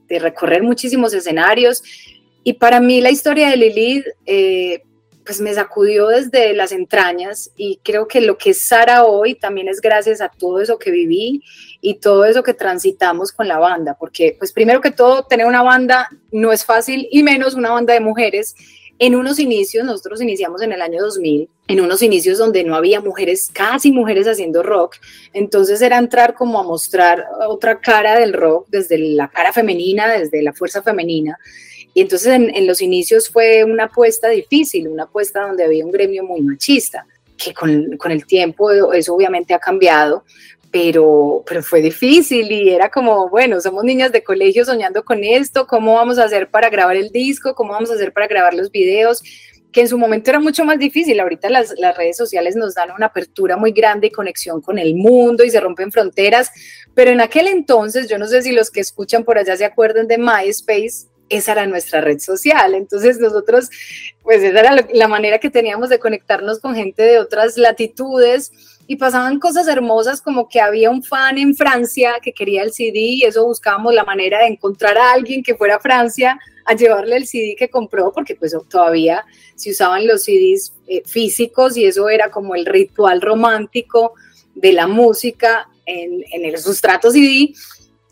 recorrer 0.10 0.62
muchísimos 0.62 1.14
escenarios. 1.14 1.82
Y 2.44 2.54
para 2.54 2.82
mí 2.82 3.00
la 3.00 3.12
historia 3.12 3.50
de 3.50 3.56
Lilith, 3.56 4.06
eh, 4.26 4.84
pues 5.26 5.40
me 5.40 5.54
sacudió 5.54 6.08
desde 6.08 6.54
las 6.54 6.72
entrañas 6.72 7.52
y 7.56 7.80
creo 7.84 8.08
que 8.08 8.22
lo 8.22 8.38
que 8.38 8.50
es 8.50 8.68
Sara 8.68 9.06
hoy 9.06 9.36
también 9.36 9.68
es 9.68 9.80
gracias 9.80 10.20
a 10.20 10.30
todo 10.30 10.60
eso 10.60 10.78
que 10.80 10.92
viví 10.92 11.42
y 11.80 11.96
todo 11.96 12.26
eso 12.26 12.44
que 12.44 12.54
transitamos 12.54 13.32
con 13.32 13.48
la 13.48 13.58
banda, 13.58 13.96
porque 14.00 14.36
pues 14.38 14.52
primero 14.52 14.82
que 14.82 14.92
todo 14.92 15.24
tener 15.24 15.46
una 15.46 15.62
banda 15.62 16.10
no 16.32 16.52
es 16.52 16.66
fácil 16.66 17.08
y 17.12 17.24
menos 17.24 17.54
una 17.54 17.72
banda 17.72 17.94
de 17.94 18.00
mujeres. 18.00 18.56
En 19.04 19.16
unos 19.16 19.40
inicios, 19.40 19.84
nosotros 19.84 20.22
iniciamos 20.22 20.62
en 20.62 20.74
el 20.74 20.82
año 20.84 21.02
2000, 21.02 21.50
en 21.70 21.82
unos 21.82 22.04
inicios 22.04 22.38
donde 22.38 22.64
no 22.64 22.76
había 22.76 23.02
mujeres, 23.02 23.50
casi 23.52 23.92
mujeres 23.92 24.28
haciendo 24.28 24.62
rock, 24.62 24.98
entonces 25.34 25.82
era 25.82 25.98
entrar 25.98 26.36
como 26.36 26.60
a 26.60 26.64
mostrar 26.64 27.26
otra 27.50 27.80
cara 27.80 28.20
del 28.20 28.32
rock, 28.32 28.68
desde 28.70 29.00
la 29.00 29.28
cara 29.28 29.54
femenina, 29.54 30.08
desde 30.08 30.44
la 30.44 30.54
fuerza 30.54 30.84
femenina. 30.84 31.40
Y 31.96 32.02
entonces 32.02 32.28
en, 32.32 32.68
los 32.68 32.80
inicios 32.80 33.28
fue 33.28 33.64
una 33.64 33.86
apuesta 33.86 34.30
difícil, 34.30 34.88
una 34.88 35.06
apuesta 35.06 35.48
donde 35.48 35.64
había 35.64 35.84
un 35.84 35.92
gremio 35.92 36.24
muy 36.24 36.42
machista, 36.42 37.08
que 37.36 37.56
con, 37.56 37.98
con 37.98 38.12
el 38.12 38.28
tiempo 38.28 38.94
eso 38.94 39.16
obviamente 39.16 39.56
ha 39.56 39.60
cambiado, 39.60 40.26
pero, 40.72 41.44
pero 41.46 41.62
fue 41.62 41.82
difícil 41.82 42.52
y 42.52 42.70
era 42.70 42.90
como, 42.90 43.30
bueno, 43.30 43.60
somos 43.60 43.84
niñas 43.84 44.12
de 44.12 44.24
colegio 44.24 44.64
soñando 44.64 45.04
con 45.04 45.24
esto, 45.24 45.68
¿cómo 45.68 45.96
vamos 45.96 46.18
a 46.18 46.24
hacer 46.24 46.50
para 46.50 46.70
grabar 46.70 46.96
el 46.96 47.10
disco? 47.10 47.54
¿Cómo 47.54 47.74
vamos 47.74 47.92
a 47.92 47.96
hacer 47.96 48.14
para 48.14 48.28
grabar 48.28 48.54
los 48.54 48.72
videos? 48.72 49.22
que 49.72 49.80
en 49.80 49.88
su 49.88 49.98
momento 49.98 50.30
era 50.30 50.40
mucho 50.42 50.66
más 50.66 50.78
difícil. 50.78 51.20
Ahorita 51.20 51.50
las, 51.50 51.74
las, 51.80 51.96
redes 51.96 52.18
sociales 52.18 52.58
nos 52.58 52.76
dan 52.76 52.92
una 52.92 53.06
apertura 53.06 53.56
muy 53.56 53.72
grande 53.72 54.08
y 54.08 54.12
conexión 54.12 54.60
con 54.62 54.78
el 54.78 54.96
mundo 54.96 55.46
y 55.46 55.50
se 55.50 55.62
rompen 55.62 55.94
fronteras, 55.94 56.52
pero 56.94 57.12
en 57.12 57.22
aquel 57.22 57.48
entonces, 57.48 58.10
yo 58.10 58.18
no 58.18 58.28
sé 58.28 58.42
si 58.42 58.52
los 58.52 58.70
que 58.70 58.82
escuchan 58.82 59.24
por 59.24 59.38
allá 59.38 59.56
se 59.56 59.66
acuerdan 59.66 60.08
de 60.08 60.18
MySpace, 60.18 61.08
esa 61.32 61.54
era 61.54 61.66
nuestra 61.66 62.02
red 62.02 62.20
social. 62.20 62.76
Entonces 62.76 63.20
nosotros, 63.20 63.70
pues 64.22 64.44
esa 64.44 64.60
era 64.60 64.86
la 64.94 65.08
manera 65.08 65.40
que 65.40 65.50
teníamos 65.50 65.90
de 65.90 66.00
conectarnos 66.00 66.60
con 66.60 66.76
gente 66.76 67.02
de 67.02 67.20
otras 67.20 67.58
latitudes 67.58 68.52
y 68.88 68.98
pasaban 68.98 69.40
cosas 69.40 69.68
hermosas 69.68 70.22
como 70.22 70.50
que 70.50 70.60
había 70.60 70.90
un 70.90 71.02
fan 71.02 71.38
en 71.38 71.56
Francia 71.56 72.16
que 72.22 72.34
quería 72.34 72.64
el 72.64 72.74
CD 72.74 73.00
y 73.00 73.24
eso 73.24 73.46
buscábamos 73.46 73.94
la 73.94 74.04
manera 74.04 74.40
de 74.40 74.48
encontrar 74.48 74.98
a 74.98 75.14
alguien 75.14 75.44
que 75.44 75.56
fuera 75.56 75.78
a 75.78 75.80
Francia 75.80 76.38
a 76.66 76.76
llevarle 76.76 77.16
el 77.16 77.26
CD 77.26 77.56
que 77.58 77.70
compró, 77.70 78.12
porque 78.12 78.36
pues 78.36 78.56
todavía 78.70 79.24
se 79.56 79.72
usaban 79.72 80.06
los 80.06 80.24
CDs 80.24 80.74
eh, 80.88 81.02
físicos 81.06 81.78
y 81.78 81.86
eso 81.86 82.10
era 82.10 82.30
como 82.30 82.54
el 82.56 82.66
ritual 82.66 83.22
romántico 83.22 84.14
de 84.54 84.74
la 84.74 84.88
música 84.88 85.70
en, 85.86 86.24
en 86.32 86.46
el 86.46 86.58
sustrato 86.58 87.12
CD 87.12 87.54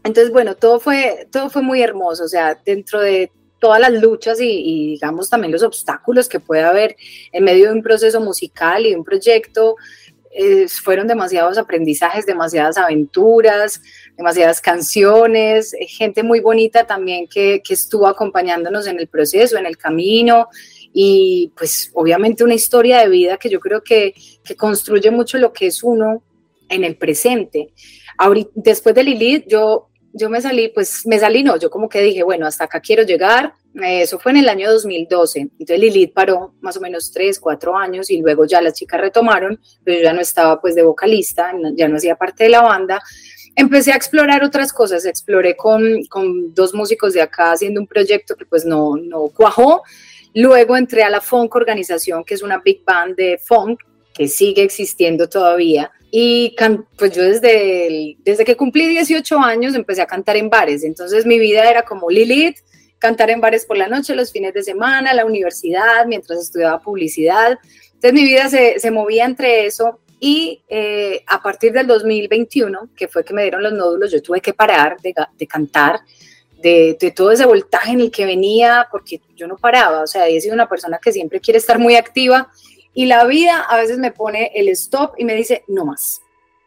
entonces, 0.04 0.32
bueno, 0.32 0.56
todo 0.56 0.80
fue, 0.80 1.28
todo 1.32 1.50
fue 1.50 1.62
muy 1.62 1.82
hermoso, 1.82 2.24
o 2.24 2.28
sea, 2.28 2.60
dentro 2.66 3.00
de 3.00 3.32
todas 3.60 3.82
las 3.82 3.92
luchas 3.92 4.40
y, 4.40 4.92
digamos 4.92 5.30
también 5.30 5.52
los 5.52 5.64
obstáculos 5.64 6.30
que 6.30 6.40
puede 6.40 6.64
haber 6.64 6.96
en 7.32 7.44
medio 7.44 7.68
de 7.68 7.74
un 7.74 7.84
proceso 7.84 8.22
musical 8.22 8.86
y 8.86 8.96
un 8.96 9.04
proyecto, 9.04 9.76
fueron 10.84 11.08
demasiados 11.08 11.58
aprendizajes, 11.58 12.26
demasiadas 12.26 12.78
aventuras, 12.78 13.82
demasiadas 14.16 14.62
canciones, 14.62 15.76
gente 15.88 16.24
muy 16.24 16.40
bonita 16.40 16.86
también 16.86 17.28
que, 17.28 17.62
que 17.64 17.74
estuvo 17.74 18.08
acompañándonos 18.08 18.88
en 18.88 19.00
el 19.00 19.08
proceso, 19.08 19.58
en 19.58 19.66
el 19.66 19.76
camino 19.76 20.48
y 20.94 21.52
pues 21.58 21.92
obviamente 21.94 22.44
una 22.44 22.54
historia 22.54 23.00
de 23.00 23.10
vida 23.10 23.38
que 23.38 23.50
yo 23.50 23.60
creo 23.60 23.84
que, 23.84 24.14
que 24.44 24.56
construye 24.56 25.12
mucho 25.12 25.38
lo 25.38 25.52
que 25.52 25.68
es 25.68 25.84
uno 25.84 26.24
en 26.70 26.84
el 26.84 26.96
presente. 26.96 27.74
Ahorita, 28.18 28.52
después 28.56 28.96
de 28.96 29.04
Lilith, 29.04 29.46
yo 29.48 29.90
yo 30.14 30.30
me 30.30 30.42
salí, 30.42 30.70
pues 30.70 31.06
me 31.06 31.20
salí, 31.20 31.44
no, 31.44 31.58
yo 31.58 31.70
como 31.70 31.88
que 31.88 32.02
dije, 32.02 32.24
bueno, 32.24 32.48
hasta 32.48 32.66
acá 32.66 32.80
quiero 32.80 33.04
llegar. 33.04 33.54
Eso 33.76 34.18
fue 34.18 34.32
en 34.32 34.40
el 34.40 34.50
año 34.50 34.72
2012. 34.72 35.40
Entonces 35.40 35.80
Lilith 35.80 36.14
paró 36.14 36.56
más 36.62 36.76
o 36.78 36.82
menos 36.82 37.12
tres, 37.12 37.40
cuatro 37.40 37.78
años 37.78 38.10
y 38.10 38.20
luego 38.20 38.46
ya 38.46 38.62
las 38.62 38.74
chicas 38.74 39.00
retomaron, 39.00 39.60
pero 39.84 39.98
yo 39.98 40.04
ya 40.04 40.14
no 40.14 40.22
estaba 40.22 40.60
pues 40.60 40.76
de 40.76 40.82
vocalista, 40.82 41.54
ya 41.76 41.88
no 41.88 41.98
hacía 41.98 42.16
parte 42.16 42.46
de 42.46 42.50
la 42.50 42.62
banda. 42.62 43.02
Empecé 43.56 43.92
a 43.92 43.96
explorar 43.96 44.44
otras 44.44 44.74
cosas, 44.74 45.06
exploré 45.06 45.56
con, 45.56 46.04
con 46.06 46.54
dos 46.54 46.74
músicos 46.74 47.14
de 47.14 47.22
acá 47.22 47.52
haciendo 47.52 47.80
un 47.80 47.88
proyecto 47.88 48.36
que 48.36 48.46
pues 48.46 48.66
no, 48.66 48.96
no 48.98 49.28
cuajó. 49.30 49.84
Luego 50.34 50.76
entré 50.76 51.04
a 51.04 51.10
la 51.10 51.22
Funk 51.22 51.54
Organización, 51.56 52.24
que 52.24 52.34
es 52.34 52.42
una 52.44 52.60
big 52.60 52.84
band 52.84 53.16
de 53.16 53.40
funk 53.44 53.82
que 54.14 54.28
sigue 54.28 54.64
existiendo 54.64 55.30
todavía. 55.30 55.92
Y 56.12 56.56
pues 56.98 57.12
yo 57.16 57.24
desde, 57.24 58.18
desde 58.24 58.46
que 58.46 58.58
cumplí 58.58 58.88
18 58.88 59.40
años 59.40 59.76
empecé 59.76 60.02
a 60.02 60.08
cantar 60.08 60.38
en 60.38 60.50
bares. 60.50 60.84
Entonces 60.84 61.26
mi 61.26 61.38
vida 61.38 61.70
era 61.70 61.84
como 61.84 62.10
Lilith, 62.10 62.58
cantar 62.98 63.30
en 63.30 63.42
bares 63.42 63.66
por 63.66 63.78
la 63.78 63.88
noche, 63.88 64.16
los 64.16 64.32
fines 64.32 64.54
de 64.54 64.64
semana, 64.64 65.14
la 65.14 65.26
universidad, 65.26 66.06
mientras 66.08 66.40
estudiaba 66.40 66.82
publicidad. 66.82 67.60
Entonces 67.94 68.14
mi 68.14 68.24
vida 68.24 68.50
se, 68.50 68.80
se 68.80 68.92
movía 68.92 69.26
entre 69.26 69.66
eso 69.66 70.00
y 70.20 70.64
eh, 70.68 71.24
a 71.28 71.42
partir 71.42 71.72
del 71.72 71.88
2021, 71.88 72.90
que 72.96 73.08
fue 73.08 73.24
que 73.24 73.34
me 73.34 73.44
dieron 73.44 73.64
los 73.64 73.74
nódulos, 73.74 74.12
yo 74.12 74.22
tuve 74.22 74.42
que 74.42 74.54
parar 74.54 75.00
de, 75.02 75.14
de 75.38 75.48
cantar, 75.48 76.02
de, 76.62 76.98
de, 77.00 77.12
todo 77.12 77.32
ese 77.32 77.46
voltaje 77.46 77.92
en 77.92 78.02
el 78.02 78.12
que 78.12 78.26
venía, 78.26 78.88
porque 78.92 79.22
yo 79.36 79.48
no 79.48 79.56
paraba, 79.56 80.02
o 80.02 80.08
sea, 80.08 80.28
he 80.28 80.42
sido 80.42 80.54
una 80.54 80.68
persona 80.68 81.00
que 81.02 81.14
siempre 81.14 81.40
quiere 81.40 81.58
estar 81.58 81.80
muy 81.80 81.96
activa 81.96 82.52
y 82.94 83.06
la 83.06 83.26
vida 83.26 83.62
a 83.62 83.78
veces 83.78 83.98
me 83.98 84.12
pone 84.12 84.52
el 84.56 84.70
stop 84.70 85.14
y 85.18 85.26
me 85.26 85.36
dice, 85.36 85.64
no 85.68 85.86
más. 85.86 86.22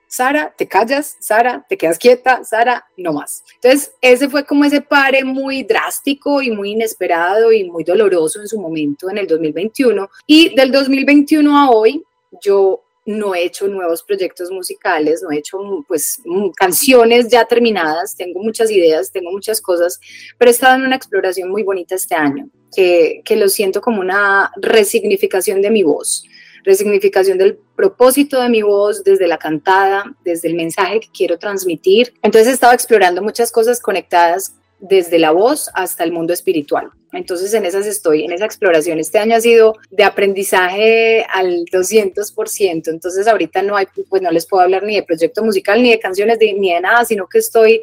Sara, 0.07 0.53
te 0.55 0.69
callas, 0.69 1.17
Sara, 1.21 1.65
te 1.67 1.79
quedas 1.79 1.99
quieta, 1.99 2.45
Sara, 2.45 2.85
no 2.99 3.15
más. 3.15 3.43
Entonces, 3.55 3.95
ese 4.03 4.29
fue 4.29 4.45
como 4.45 4.67
ese 4.67 4.83
pare 4.83 5.25
muy 5.25 5.63
drástico 5.63 6.43
y 6.43 6.51
muy 6.51 6.73
inesperado 6.73 7.51
y 7.51 7.65
muy 7.71 7.83
doloroso 7.83 8.39
en 8.41 8.47
su 8.47 8.61
momento, 8.61 9.09
en 9.09 9.17
el 9.17 9.27
2021. 9.27 10.11
Y 10.27 10.55
del 10.55 10.71
2021 10.71 11.57
a 11.57 11.71
hoy, 11.71 12.05
yo 12.43 12.83
no 13.05 13.35
he 13.35 13.45
hecho 13.45 13.67
nuevos 13.69 14.03
proyectos 14.03 14.51
musicales, 14.51 15.23
no 15.23 15.31
he 15.31 15.39
hecho 15.39 15.59
pues 15.89 16.21
canciones 16.57 17.29
ya 17.29 17.45
terminadas, 17.45 18.15
tengo 18.15 18.41
muchas 18.41 18.71
ideas, 18.71 19.11
tengo 19.11 19.33
muchas 19.33 19.61
cosas, 19.61 19.99
pero 20.39 20.51
he 20.51 20.53
estado 20.53 20.77
en 20.77 20.83
una 20.83 20.97
exploración 20.97 21.51
muy 21.51 21.63
bonita 21.63 21.95
este 21.95 22.15
año, 22.15 22.49
que, 22.75 23.23
que 23.25 23.37
lo 23.37 23.49
siento 23.49 23.81
como 23.81 24.01
una 24.01 24.51
resignificación 24.57 25.63
de 25.63 25.71
mi 25.71 25.83
voz, 25.83 26.25
resignificación 26.65 27.39
del 27.39 27.59
propósito 27.77 28.41
de 28.41 28.49
mi 28.49 28.63
voz, 28.63 29.05
desde 29.05 29.27
la 29.27 29.39
cantada, 29.39 30.05
desde 30.25 30.49
el 30.49 30.55
mensaje 30.55 31.01
que 31.01 31.09
quiero 31.13 31.39
transmitir. 31.39 32.15
Entonces 32.23 32.49
he 32.49 32.55
estado 32.55 32.73
explorando 32.73 33.23
muchas 33.23 33.51
cosas 33.51 33.81
conectadas 33.81 34.55
desde 34.83 35.19
la 35.19 35.31
voz 35.31 35.71
hasta 35.75 36.03
el 36.03 36.13
mundo 36.13 36.33
espiritual. 36.33 36.91
Entonces 37.13 37.55
en 37.55 37.65
esas 37.65 37.87
estoy, 37.87 38.25
en 38.25 38.33
esa 38.33 38.47
exploración. 38.47 38.99
Este 38.99 39.19
año 39.19 39.37
ha 39.37 39.41
sido 39.41 39.77
de 39.91 40.03
aprendizaje 40.03 41.25
al 41.33 41.65
200%. 41.67 42.89
Entonces 42.89 43.29
ahorita 43.29 43.63
no 43.63 43.77
hay, 43.77 43.87
pues 44.09 44.23
no 44.23 44.31
les 44.31 44.47
puedo 44.47 44.63
hablar 44.63 44.83
ni 44.83 44.97
de 44.97 45.05
proyecto 45.05 45.45
musical, 45.45 45.83
ni 45.83 45.91
de 45.91 46.01
canciones, 46.01 46.39
ni 46.41 46.73
de 46.73 46.81
nada, 46.81 47.05
sino 47.05 47.29
que 47.29 47.39
estoy, 47.39 47.83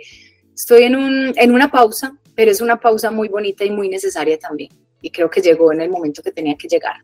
estoy 0.53 0.83
en, 0.83 0.95
un, 0.97 1.33
en 1.37 1.53
una 1.53 1.71
pausa, 1.71 2.17
pero 2.39 2.51
es 2.51 2.61
una 2.61 2.79
pausa 2.79 3.11
muy 3.11 3.27
bonita 3.27 3.65
y 3.65 3.69
muy 3.69 3.89
necesaria 3.89 4.39
también. 4.39 4.69
Y 5.01 5.11
creo 5.11 5.29
que 5.29 5.41
llegó 5.41 5.73
en 5.73 5.81
el 5.81 5.89
momento 5.89 6.23
que 6.23 6.31
tenía 6.31 6.55
que 6.55 6.69
llegar. 6.69 6.95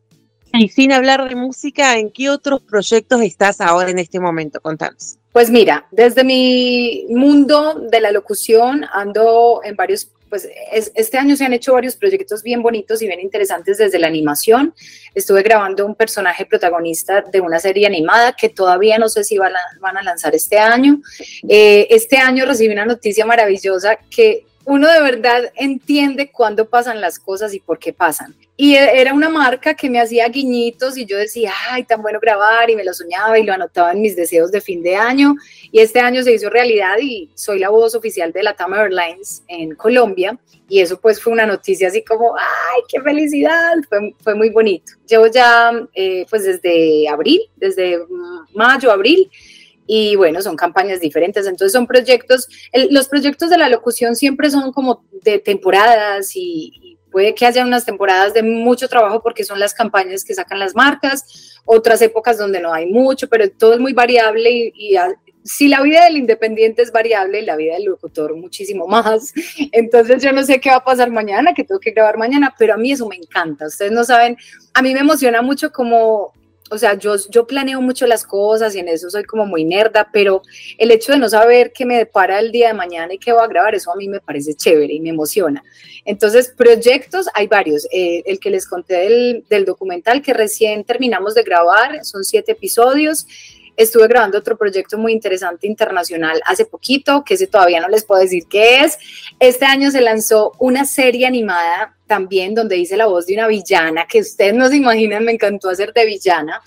Y 0.53 0.69
sin 0.69 0.93
hablar 0.93 1.27
de 1.27 1.35
música, 1.35 1.97
¿en 1.97 2.09
qué 2.09 2.29
otros 2.29 2.61
proyectos 2.61 3.21
estás 3.21 3.59
ahora 3.59 3.89
en 3.89 3.99
este 3.99 4.17
momento? 4.17 4.61
Contanos. 4.61 5.17
Pues 5.33 5.49
mira, 5.49 5.87
desde 5.91 6.23
mi 6.23 7.05
mundo 7.09 7.81
de 7.91 7.99
la 7.99 8.13
locución 8.13 8.85
ando 8.93 9.59
en 9.65 9.75
varios, 9.75 10.09
pues 10.29 10.47
este 10.95 11.17
año 11.17 11.35
se 11.35 11.43
han 11.43 11.51
hecho 11.51 11.73
varios 11.73 11.97
proyectos 11.97 12.41
bien 12.41 12.63
bonitos 12.63 13.01
y 13.01 13.07
bien 13.07 13.19
interesantes 13.19 13.77
desde 13.77 13.99
la 13.99 14.07
animación. 14.07 14.73
Estuve 15.13 15.43
grabando 15.43 15.85
un 15.85 15.95
personaje 15.95 16.45
protagonista 16.45 17.25
de 17.29 17.41
una 17.41 17.59
serie 17.59 17.87
animada 17.87 18.31
que 18.31 18.47
todavía 18.47 18.97
no 18.97 19.09
sé 19.09 19.25
si 19.25 19.37
van 19.37 19.51
a, 19.57 20.01
lanzar 20.01 20.33
este 20.33 20.57
año. 20.57 21.01
Eh, 21.49 21.87
este 21.89 22.15
año 22.19 22.45
recibí 22.45 22.71
una 22.71 22.85
noticia 22.85 23.25
maravillosa 23.25 23.97
que 24.09 24.45
uno 24.65 24.91
de 24.91 25.01
verdad 25.01 25.51
entiende 25.55 26.31
cuándo 26.31 26.67
pasan 26.67 26.99
las 26.99 27.19
cosas 27.19 27.53
y 27.53 27.59
por 27.59 27.79
qué 27.79 27.93
pasan. 27.93 28.35
Y 28.57 28.75
e, 28.75 28.99
era 28.99 29.13
una 29.13 29.29
marca 29.29 29.75
que 29.75 29.89
me 29.89 29.99
hacía 29.99 30.27
guiñitos 30.27 30.97
y 30.97 31.05
yo 31.05 31.17
decía, 31.17 31.51
ay, 31.69 31.83
tan 31.83 32.01
bueno 32.01 32.19
grabar 32.19 32.69
y 32.69 32.75
me 32.75 32.83
lo 32.83 32.93
soñaba 32.93 33.37
y 33.37 33.43
lo 33.43 33.53
anotaba 33.53 33.91
en 33.91 34.01
mis 34.01 34.15
deseos 34.15 34.51
de 34.51 34.61
fin 34.61 34.81
de 34.81 34.95
año. 34.95 35.35
Y 35.71 35.79
este 35.79 35.99
año 35.99 36.23
se 36.23 36.33
hizo 36.33 36.49
realidad 36.49 36.97
y 36.99 37.29
soy 37.35 37.59
la 37.59 37.69
voz 37.69 37.95
oficial 37.95 38.31
de 38.31 38.43
la 38.43 38.55
TAM 38.55 38.73
Airlines 38.73 39.43
en 39.47 39.75
Colombia. 39.75 40.37
Y 40.67 40.79
eso 40.79 40.99
pues 40.99 41.21
fue 41.21 41.33
una 41.33 41.45
noticia 41.45 41.89
así 41.89 42.03
como, 42.03 42.35
ay, 42.35 42.81
qué 42.87 42.99
felicidad, 43.01 43.75
fue, 44.23 44.33
muy 44.33 44.49
bonito. 44.49 44.93
Llevo 45.07 45.27
ya 45.27 45.71
eh, 45.93 46.25
pues 46.27 46.43
desde 46.43 47.07
abril, 47.07 47.41
desde 47.55 47.99
mayo, 48.53 48.91
abril, 48.91 49.29
y 49.87 50.15
bueno, 50.15 50.41
son 50.41 50.55
campañas 50.55 50.99
diferentes, 50.99 51.45
entonces 51.45 51.71
son 51.71 51.87
proyectos, 51.87 52.47
los 52.89 53.07
proyectos 53.07 53.49
de 53.49 53.57
la 53.57 53.69
locución 53.69 54.15
siempre 54.15 54.49
son 54.49 54.71
como 54.71 55.03
de 55.23 55.39
temporadas 55.39 56.35
y, 56.35 56.95
puede 57.15 57.33
que 57.33 57.45
haya 57.45 57.63
unas 57.63 57.85
temporadas 57.85 58.33
de 58.33 58.43
mucho 58.43 58.89
trabajo 58.89 59.21
porque 59.23 59.45
son 59.45 59.57
las 59.57 59.73
campañas 59.73 60.25
que 60.25 60.33
sacan 60.33 60.59
las 60.59 60.75
marcas, 60.75 61.61
otras 61.63 62.01
épocas 62.01 62.37
donde 62.37 62.59
no 62.59 62.73
hay 62.73 62.87
mucho, 62.87 63.29
pero 63.29 63.49
todo 63.49 63.75
es 63.75 63.79
muy 63.79 63.93
variable 63.93 64.73
y, 64.75 64.97
si 65.45 65.69
la 65.69 65.81
vida 65.81 66.03
del 66.03 66.17
independiente 66.17 66.81
es 66.81 66.91
variable, 66.91 67.41
la 67.43 67.55
vida 67.55 67.75
del 67.75 67.85
locutor 67.85 68.35
muchísimo 68.35 68.85
más. 68.85 69.31
Entonces 69.71 70.21
yo 70.21 70.33
no 70.33 70.43
sé 70.43 70.59
qué 70.59 70.71
va 70.71 70.77
a 70.77 70.83
pasar 70.83 71.09
mañana, 71.09 71.53
que 71.53 71.63
tengo 71.63 71.79
que 71.79 71.91
grabar 71.91 72.17
mañana, 72.17 72.53
pero 72.59 72.73
a 72.73 72.77
mí 72.77 72.91
eso 72.91 73.07
me 73.07 73.15
encanta. 73.15 73.67
Ustedes 73.67 73.93
no 73.93 74.03
saben, 74.03 74.35
a 74.73 74.81
mí 74.81 74.93
me 74.93 74.99
emociona 74.99 75.41
mucho 75.41 75.71
como 75.71 76.33
o 76.71 76.77
sea, 76.79 76.97
yo, 76.97 77.15
yo 77.29 77.45
planeo 77.45 77.79
mucho 77.79 78.07
las 78.07 78.25
cosas 78.25 78.75
y 78.75 78.79
en 78.79 78.87
eso 78.87 79.09
soy 79.09 79.23
como 79.23 79.45
muy 79.45 79.63
nerda, 79.63 80.09
pero 80.11 80.41
el 80.79 80.89
hecho 80.89 81.11
de 81.11 81.19
no 81.19 81.29
saber 81.29 81.71
qué 81.71 81.85
me 81.85 81.97
depara 81.97 82.39
el 82.39 82.51
día 82.51 82.69
de 82.69 82.73
mañana 82.73 83.13
y 83.13 83.19
qué 83.19 83.31
voy 83.31 83.43
a 83.43 83.47
grabar, 83.47 83.75
eso 83.75 83.91
a 83.91 83.95
mí 83.95 84.07
me 84.07 84.19
parece 84.19 84.55
chévere 84.55 84.93
y 84.93 84.99
me 84.99 85.09
emociona. 85.09 85.63
Entonces, 86.05 86.51
proyectos 86.55 87.27
hay 87.35 87.45
varios. 87.45 87.87
Eh, 87.91 88.23
el 88.25 88.39
que 88.39 88.49
les 88.49 88.67
conté 88.67 88.95
del, 88.95 89.45
del 89.47 89.65
documental 89.65 90.23
que 90.23 90.33
recién 90.33 90.83
terminamos 90.83 91.35
de 91.35 91.43
grabar, 91.43 92.03
son 92.03 92.23
siete 92.23 92.53
episodios. 92.53 93.27
Estuve 93.77 94.07
grabando 94.07 94.37
otro 94.37 94.57
proyecto 94.57 94.97
muy 94.97 95.11
interesante 95.11 95.67
internacional 95.67 96.41
hace 96.45 96.65
poquito, 96.65 97.23
que 97.23 97.33
ese 97.33 97.47
todavía 97.47 97.81
no 97.81 97.89
les 97.89 98.05
puedo 98.05 98.21
decir 98.21 98.43
qué 98.49 98.81
es. 98.81 98.97
Este 99.39 99.65
año 99.65 99.91
se 99.91 100.01
lanzó 100.01 100.53
una 100.59 100.85
serie 100.85 101.27
animada 101.27 101.95
también 102.07 102.55
donde 102.55 102.77
hice 102.77 102.97
la 102.97 103.07
voz 103.07 103.25
de 103.25 103.33
una 103.33 103.47
villana, 103.47 104.05
que 104.07 104.19
ustedes 104.19 104.53
no 104.53 104.69
se 104.69 104.77
imaginan, 104.77 105.25
me 105.25 105.33
encantó 105.33 105.69
hacer 105.69 105.93
de 105.93 106.05
villana. 106.05 106.61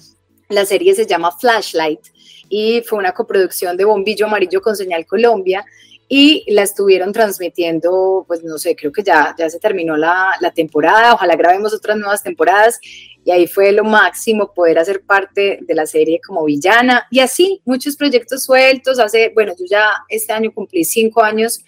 La 0.49 0.65
serie 0.65 0.95
se 0.95 1.07
llama 1.07 1.33
Flashlight 1.33 2.01
y 2.49 2.83
fue 2.83 2.99
una 2.99 3.13
coproducción 3.13 3.77
de 3.77 3.85
Bombillo 3.85 4.27
Amarillo 4.27 4.61
con 4.61 4.77
Señal 4.77 5.07
Colombia 5.07 5.65
y 6.09 6.45
la 6.49 6.63
estuvieron 6.63 7.13
transmitiendo, 7.13 8.25
pues 8.27 8.43
no 8.43 8.59
sé, 8.59 8.75
creo 8.75 8.93
que 8.93 9.03
ya, 9.03 9.35
ya 9.39 9.51
se 9.51 9.61
terminó 9.61 9.97
la, 9.97 10.33
la 10.41 10.51
temporada, 10.53 11.15
ojalá 11.15 11.37
grabemos 11.37 11.75
otras 11.75 11.99
nuevas 11.99 12.23
temporadas 12.23 12.81
y 13.25 13.31
ahí 13.31 13.47
fue 13.47 13.73
lo 13.73 13.85
máximo 13.85 14.55
poder 14.55 14.79
hacer 14.79 15.03
parte 15.03 15.59
de 15.61 15.75
la 15.75 15.85
serie 15.85 16.19
como 16.27 16.45
villana 16.45 17.07
y 17.11 17.21
así 17.21 17.61
muchos 17.67 17.95
proyectos 17.95 18.45
sueltos. 18.45 18.99
Hace, 18.99 19.33
bueno, 19.35 19.53
yo 19.59 19.67
ya 19.69 19.91
este 20.09 20.33
año 20.33 20.51
cumplí 20.51 20.83
cinco 20.85 21.23
años 21.23 21.63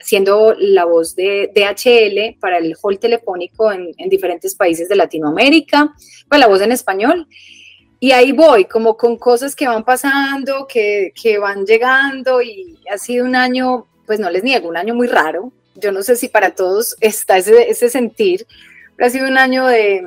siendo 0.00 0.54
la 0.58 0.84
voz 0.84 1.16
de 1.16 1.50
DHL 1.54 2.38
para 2.38 2.58
el 2.58 2.76
hall 2.82 2.98
telefónico 2.98 3.72
en, 3.72 3.92
diferentes 4.08 4.54
países 4.54 4.88
de 4.88 4.96
Latinoamérica, 4.96 5.94
pues 6.28 6.38
la 6.38 6.46
voz 6.46 6.60
en 6.60 6.72
español. 6.72 7.26
Y 8.00 8.12
ahí 8.12 8.32
voy, 8.32 8.64
como 8.64 8.96
con 8.96 9.16
cosas 9.16 9.56
que 9.56 9.66
van 9.66 9.84
pasando, 9.84 10.66
que, 10.68 11.12
que 11.20 11.38
van 11.38 11.66
llegando 11.66 12.40
y 12.40 12.78
ha 12.92 12.98
sido 12.98 13.24
un 13.24 13.34
año, 13.34 13.86
pues 14.06 14.20
no 14.20 14.30
les 14.30 14.44
niego, 14.44 14.68
un 14.68 14.76
año 14.76 14.94
muy 14.94 15.08
raro. 15.08 15.52
Yo 15.74 15.90
no 15.90 16.02
sé 16.02 16.16
si 16.16 16.28
para 16.28 16.54
todos 16.54 16.96
está 17.00 17.38
ese, 17.38 17.70
ese 17.70 17.88
sentir, 17.88 18.46
pero 18.96 19.08
ha 19.08 19.10
sido 19.10 19.26
un 19.26 19.38
año 19.38 19.66
de, 19.66 20.04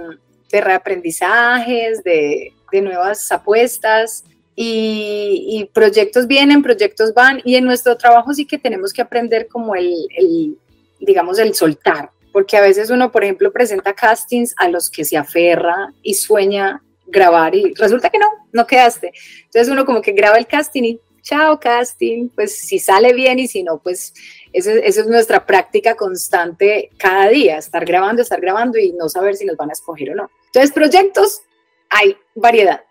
de 0.51 0.61
reaprendizajes, 0.61 2.03
de, 2.03 2.53
de 2.71 2.81
nuevas 2.81 3.29
apuestas. 3.31 4.23
Y, 4.55 5.69
proyectos 5.73 6.27
vienen, 6.27 6.61
proyectos 6.61 7.13
van, 7.13 7.41
y 7.43 7.55
en 7.55 7.65
nuestro 7.65 7.97
trabajo 7.97 8.33
sí 8.33 8.45
que 8.45 8.59
tenemos 8.59 8.93
que 8.93 9.01
aprender 9.01 9.47
como 9.47 9.75
el, 9.75 9.91
el, 10.15 10.55
digamos, 10.99 11.39
el 11.39 11.55
soltar, 11.55 12.11
porque 12.31 12.57
a 12.57 12.61
veces 12.61 12.91
uno, 12.91 13.11
por 13.11 13.23
ejemplo, 13.23 13.51
presenta 13.51 13.93
castings 13.93 14.53
a 14.57 14.67
los 14.67 14.89
que 14.89 15.03
se 15.03 15.17
aferra 15.17 15.93
y 16.03 16.13
sueña 16.13 16.83
grabar 17.11 17.53
y 17.55 17.73
resulta 17.75 18.09
que 18.09 18.17
no, 18.17 18.27
no 18.51 18.65
quedaste. 18.65 19.11
Entonces 19.45 19.69
uno 19.69 19.85
como 19.85 20.01
que 20.01 20.13
graba 20.13 20.37
el 20.37 20.47
casting 20.47 20.83
y 20.83 20.99
chao 21.21 21.59
casting, 21.59 22.29
pues 22.29 22.57
si 22.57 22.79
sale 22.79 23.13
bien 23.13 23.39
y 23.39 23.47
si 23.47 23.63
no, 23.63 23.79
pues 23.79 24.13
esa, 24.53 24.73
es 24.73 25.05
nuestra 25.07 25.45
práctica 25.45 25.95
constante 25.95 26.89
cada 26.97 27.29
día, 27.29 27.57
estar 27.57 27.85
grabando, 27.85 28.21
estar 28.21 28.41
grabando 28.41 28.77
y 28.77 28.91
no 28.93 29.09
saber 29.09 29.35
si 29.35 29.45
nos 29.45 29.57
van 29.57 29.69
a 29.69 29.73
escoger 29.73 30.11
o 30.11 30.15
no. 30.15 30.31
Entonces, 30.47 30.71
proyectos, 30.71 31.41
hay 31.89 32.17
variedad, 32.35 32.81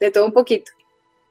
de 0.00 0.10
todo 0.10 0.26
un 0.26 0.32
poquito. 0.32 0.72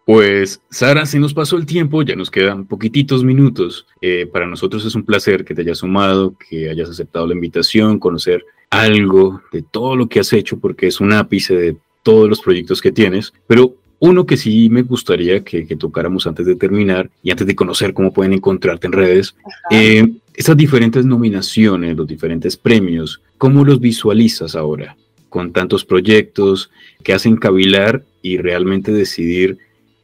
Pues 0.06 0.62
Sara, 0.70 1.06
se 1.06 1.20
nos 1.20 1.34
pasó 1.34 1.58
el 1.58 1.66
tiempo, 1.66 2.02
ya 2.02 2.16
nos 2.16 2.32
quedan 2.32 2.66
poquititos 2.66 3.26
minutos. 3.26 3.86
Eh, 4.02 4.26
para 4.26 4.48
nosotros 4.48 4.86
es 4.86 4.96
un 4.96 5.04
placer 5.04 5.44
que 5.44 5.54
te 5.54 5.62
hayas 5.62 5.80
sumado, 5.80 6.34
que 6.50 6.70
hayas 6.70 6.90
aceptado 6.90 7.28
la 7.28 7.34
invitación, 7.34 8.00
conocer 8.00 8.46
algo 8.70 9.42
de 9.52 9.64
todo 9.64 9.98
lo 9.98 10.08
que 10.08 10.22
has 10.22 10.32
hecho, 10.32 10.60
porque 10.60 10.88
es 10.88 11.02
un 11.02 11.12
ápice 11.12 11.56
de 11.56 11.78
todos 12.04 12.30
los 12.30 12.42
proyectos 12.42 12.82
que 12.82 12.92
tienes. 12.92 13.34
Pero 13.48 13.76
uno 14.00 14.26
que 14.26 14.38
sí 14.38 14.70
me 14.70 14.84
gustaría 14.84 15.44
que, 15.44 15.64
tocáramos 15.76 16.28
antes 16.28 16.46
de 16.46 16.56
terminar 16.56 17.10
y 17.24 17.32
antes 17.32 17.48
de 17.48 17.56
conocer 17.56 17.94
cómo 17.94 18.14
pueden 18.14 18.34
encontrarte 18.34 18.88
en 18.88 18.94
redes, 18.94 19.36
eh, 19.72 20.08
estas 20.36 20.56
diferentes 20.56 21.04
nominaciones, 21.06 21.98
los 21.98 22.08
diferentes 22.08 22.58
premios, 22.58 23.22
¿cómo 23.38 23.66
los 23.66 23.80
visualizas 23.80 24.56
ahora? 24.56 24.96
Con 25.30 25.52
tantos 25.52 25.84
proyectos 25.84 26.70
que 27.04 27.14
hacen 27.14 27.38
cavilar 27.38 28.04
y 28.22 28.38
realmente 28.38 28.92
decidir 28.92 29.58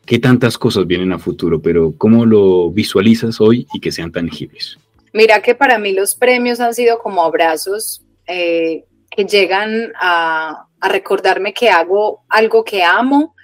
qué 0.06 0.20
tantas 0.20 0.58
cosas 0.58 0.88
vienen 0.88 1.14
a 1.14 1.20
futuro, 1.20 1.62
pero 1.62 1.94
¿cómo 1.98 2.26
lo 2.26 2.72
visualizas 2.72 3.40
hoy 3.40 3.68
y 3.74 3.80
que 3.80 3.92
sean 3.92 4.12
tangibles? 4.12 4.78
Mira 5.14 5.42
que 5.42 5.54
para 5.54 5.78
mí 5.78 5.94
los 5.94 6.16
premios 6.16 6.60
han 6.60 6.74
sido 6.74 7.00
como 7.00 7.24
abrazos 7.24 8.02
eh, 8.28 8.86
que 9.12 9.26
llegan 9.26 9.94
a, 10.02 10.68
a 10.84 10.90
recordarme 10.90 11.54
que 11.54 11.70
hago 11.70 12.26
algo 12.28 12.66
que 12.66 12.84
amo 12.84 13.36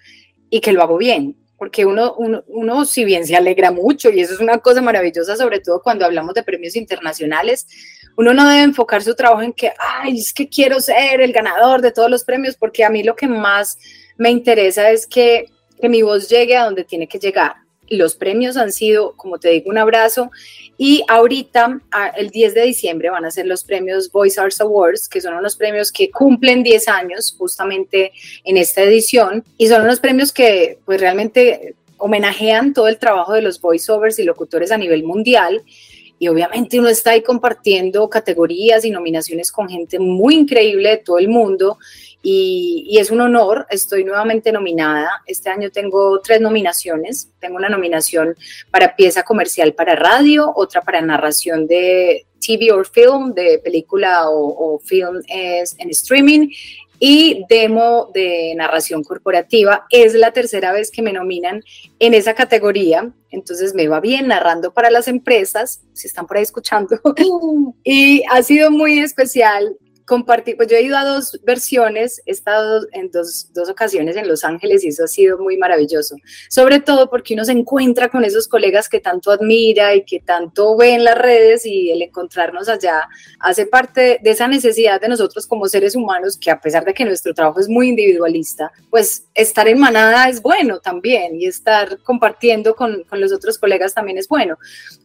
y 0.50 0.60
que 0.60 0.74
lo 0.74 0.84
hago 0.84 0.98
bien, 0.98 1.38
porque 1.58 1.86
uno, 1.86 2.14
uno, 2.18 2.84
si 2.84 3.06
bien 3.06 3.26
se 3.26 3.38
alegra 3.38 3.72
mucho, 3.72 4.10
y 4.10 4.20
eso 4.20 4.34
es 4.34 4.42
una 4.42 4.58
cosa 4.58 4.82
maravillosa, 4.82 5.38
sobre 5.38 5.62
todo 5.62 5.82
cuando 5.82 6.04
hablamos 6.04 6.34
de 6.34 6.44
premios 6.44 6.76
internacionales, 6.76 7.66
uno 8.18 8.34
no 8.34 8.46
debe 8.46 8.64
enfocar 8.64 9.02
su 9.02 9.16
trabajo 9.16 9.42
en 9.42 9.54
que, 9.54 9.72
ay, 9.80 10.20
es 10.20 10.34
que 10.34 10.50
quiero 10.50 10.82
ser 10.82 11.22
el 11.22 11.32
ganador 11.32 11.82
de 11.82 11.94
todos 11.94 12.12
los 12.12 12.26
premios, 12.26 12.58
porque 12.58 12.84
a 12.84 12.90
mí 12.90 13.04
lo 13.04 13.16
que 13.16 13.28
más 13.28 13.78
me 14.18 14.30
interesa 14.32 14.92
es 14.92 15.08
que, 15.08 15.46
que 15.80 15.88
mi 15.88 16.02
voz 16.02 16.28
llegue 16.28 16.58
a 16.58 16.66
donde 16.66 16.84
tiene 16.84 17.08
que 17.08 17.20
llegar 17.20 17.56
los 17.90 18.16
premios 18.16 18.58
han 18.58 18.72
sido, 18.72 19.14
como 19.16 19.40
te 19.40 19.50
digo, 19.50 19.70
un 19.70 19.78
abrazo. 19.78 20.32
Y 20.78 21.04
ahorita, 21.08 21.82
el 22.16 22.30
10 22.30 22.54
de 22.54 22.62
diciembre, 22.64 23.10
van 23.10 23.26
a 23.26 23.32
ser 23.32 23.46
los 23.46 23.64
premios 23.64 24.12
Voice 24.12 24.40
Arts 24.40 24.62
Awards, 24.62 25.10
que 25.10 25.22
son 25.22 25.36
unos 25.36 25.56
premios 25.56 25.92
que 25.92 26.10
cumplen 26.10 26.64
10 26.64 26.88
años 26.88 27.36
justamente 27.38 28.12
en 28.44 28.58
esta 28.58 28.82
edición. 28.84 29.44
Y 29.58 29.68
son 29.68 29.84
unos 29.84 30.00
premios 30.00 30.32
que 30.32 30.80
pues 30.86 31.00
realmente 31.00 31.76
homenajean 31.98 32.74
todo 32.74 32.88
el 32.88 32.98
trabajo 32.98 33.34
de 33.34 33.42
los 33.42 33.60
voiceovers 33.60 34.20
y 34.20 34.24
locutores 34.24 34.72
a 34.72 34.78
nivel 34.78 35.04
mundial 35.04 35.64
y 36.20 36.28
obviamente 36.28 36.78
uno 36.78 36.90
está 36.90 37.12
ahí 37.12 37.24
compartiendo 37.24 38.10
categorías 38.10 38.84
y 38.84 38.92
nominaciones 38.92 39.52
con 39.52 39.70
gente 39.70 40.00
muy 40.00 40.36
increíble 40.36 40.90
de 40.90 40.98
todo 40.98 41.18
el 41.18 41.30
mundo 41.30 41.78
y, 42.22 42.98
es 43.00 43.12
un 43.12 43.22
honor, 43.22 43.66
estoy 43.70 44.04
nuevamente 44.04 44.52
nominada. 44.52 45.10
Este 45.26 45.50
año 45.50 45.70
tengo 45.70 46.20
tres 46.22 46.42
nominaciones. 46.42 47.30
Tengo 47.40 47.56
una 47.56 47.70
nominación 47.70 48.36
para 48.72 48.96
pieza 48.96 49.24
comercial 49.24 49.74
para 49.74 49.96
radio, 49.96 50.52
otra 50.56 50.82
para 50.82 51.02
narración 51.02 51.68
de 51.68 52.26
TV 52.46 52.72
or 52.72 52.86
Film, 52.86 53.34
de 53.34 53.60
película 53.60 54.30
o, 54.30 54.76
o 54.76 54.80
film 54.80 55.22
es 55.28 55.76
en 55.80 55.90
streaming 55.90 56.50
y 57.00 57.46
demo 57.50 58.12
de 58.14 58.54
narración 58.56 59.04
corporativa. 59.04 59.86
Es 59.90 60.14
la 60.14 60.32
tercera 60.32 60.74
vez 60.74 60.92
que 60.92 61.02
me 61.02 61.14
nominan 61.14 61.64
en 62.00 62.14
esa 62.14 62.34
categoría, 62.34 63.12
entonces 63.32 63.74
me 63.74 63.88
va 63.88 64.02
bien 64.02 64.28
narrando 64.28 64.74
para 64.74 64.92
las 64.92 65.08
empresas, 65.08 65.82
si 65.94 66.08
están 66.08 66.28
por 66.28 66.38
ahí 66.38 66.44
escuchando, 66.44 67.00
y 67.84 68.24
ha 68.30 68.44
sido 68.44 68.70
muy 68.70 69.00
especial 69.00 69.78
compartir, 70.10 70.58
pues 70.58 70.68
yo 70.68 70.76
he 70.76 70.82
ido 70.82 70.98
a 70.98 71.06
dos 71.06 71.40
versiones, 71.44 72.20
he 72.26 72.32
estado 72.32 72.88
en 72.94 73.12
dos, 73.12 73.54
dos, 73.54 73.70
ocasiones 73.70 74.16
en 74.16 74.28
Los 74.28 74.44
Ángeles 74.44 74.84
y 74.84 74.88
eso 74.88 75.04
ha 75.04 75.08
sido 75.08 75.38
muy 75.38 75.56
maravilloso, 75.56 76.16
sobre 76.50 76.80
todo 76.80 77.12
porque 77.12 77.36
uno 77.36 77.46
se 77.46 77.52
encuentra 77.52 78.10
con 78.10 78.26
esos 78.26 78.48
colegas 78.48 78.90
que 78.90 79.00
tanto 79.00 79.30
admira 79.30 79.94
y 79.94 80.04
que 80.04 80.20
tanto 80.20 80.76
ve 80.76 80.96
en 80.96 81.04
las 81.04 81.16
redes 81.16 81.64
y 81.64 81.92
el 81.92 82.02
encontrarnos 82.02 82.68
allá 82.70 83.08
hace 83.40 83.68
parte 83.68 84.20
de 84.24 84.32
esa 84.32 84.48
necesidad 84.48 85.00
de 85.00 85.10
nosotros 85.10 85.46
como 85.46 85.68
seres 85.68 85.96
humanos 85.96 86.40
que 86.42 86.50
a 86.50 86.60
pesar 86.60 86.84
de 86.86 86.96
que 86.96 87.06
nuestro 87.06 87.36
trabajo 87.36 87.60
es 87.60 87.70
muy 87.70 87.90
individualista, 87.90 88.72
pues 88.90 89.26
estar 89.36 89.68
en 89.68 89.78
manada 89.78 90.28
es 90.28 90.42
bueno 90.42 90.80
también 90.80 91.40
y 91.40 91.46
estar 91.46 92.00
compartiendo 92.02 92.76
con, 92.76 93.04
con 93.04 93.22
los 93.22 93.32
otros 93.32 93.60
colegas 93.60 93.94
también 93.94 94.18
es 94.18 94.28
bueno. 94.28 94.58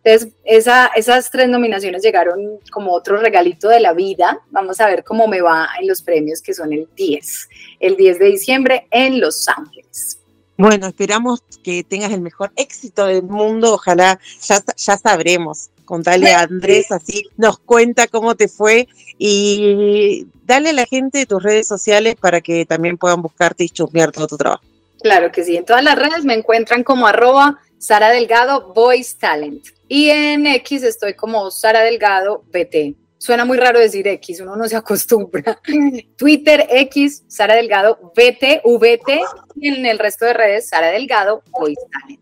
Entonces, 0.03 0.33
esa, 0.45 0.87
esas 0.97 1.31
tres 1.31 1.51
nominaciones 1.51 2.03
llegaron 2.03 2.59
como 2.71 2.93
otro 2.93 3.19
regalito 3.19 3.69
de 3.69 3.81
la 3.81 3.93
vida, 3.93 4.41
vamos 4.51 4.81
a 4.81 4.87
ver 4.87 4.94
cómo 5.03 5.27
me 5.27 5.41
va 5.41 5.69
en 5.81 5.89
los 5.89 6.03
premios 6.03 6.41
que 6.41 6.55
son 6.55 6.73
el 6.73 6.89
10, 6.95 7.49
el 7.81 7.97
10 7.97 8.19
de 8.19 8.27
diciembre 8.27 8.87
en 8.91 9.21
Los 9.21 9.49
Ángeles. 9.49 10.19
Bueno, 10.57 10.87
esperamos 10.87 11.43
que 11.65 11.83
tengas 11.83 12.13
el 12.13 12.21
mejor 12.21 12.53
éxito 12.55 13.07
del 13.07 13.25
mundo, 13.25 13.75
ojalá 13.75 14.21
ya, 14.41 14.63
ya 14.77 14.97
sabremos. 14.97 15.71
Contale 15.85 16.33
a 16.33 16.43
Andrés, 16.43 16.93
así 16.93 17.25
nos 17.37 17.59
cuenta 17.59 18.07
cómo 18.07 18.37
te 18.37 18.49
fue 18.49 18.89
y 19.19 20.27
dale 20.47 20.71
a 20.71 20.73
la 20.73 20.87
gente 20.87 21.27
tus 21.27 21.43
redes 21.43 21.67
sociales 21.67 22.15
para 22.19 22.41
que 22.41 22.65
también 22.65 22.97
puedan 22.97 23.21
buscarte 23.21 23.65
y 23.65 23.69
chusmear 23.69 24.13
todo 24.13 24.27
tu 24.29 24.37
trabajo. 24.37 24.63
Claro 25.03 25.31
que 25.31 25.45
sí, 25.45 25.57
en 25.57 25.65
todas 25.65 25.85
las 25.85 25.99
redes 25.99 26.25
me 26.25 26.35
encuentran 26.35 26.85
como 26.85 27.07
arroba 27.07 27.59
Sara 27.79 28.11
Delgado 28.11 28.73
Voice 28.73 29.17
Talent 29.19 29.67
y 29.89 30.09
en 30.09 30.47
X 30.47 30.85
estoy 30.85 31.15
como 31.15 31.51
Sara 31.51 31.81
Delgado 31.81 32.45
BT 32.51 33.04
suena 33.25 33.47
muy 33.47 33.57
raro 33.57 33.81
decir 33.81 34.07
X, 34.07 34.41
uno 34.41 34.55
no 34.55 34.69
se 34.69 34.77
acostumbra. 34.77 35.59
Twitter, 36.17 36.67
X, 36.69 37.25
Sara 37.27 37.55
Delgado, 37.55 37.99
VT, 38.15 38.61
VT, 38.65 39.21
y 39.57 39.69
en 39.69 39.87
el 39.87 39.99
resto 39.99 40.27
de 40.27 40.35
redes, 40.35 40.69
Sara 40.69 40.89
Delgado, 40.89 41.43
Voice 41.51 41.81
Talent. 41.91 42.21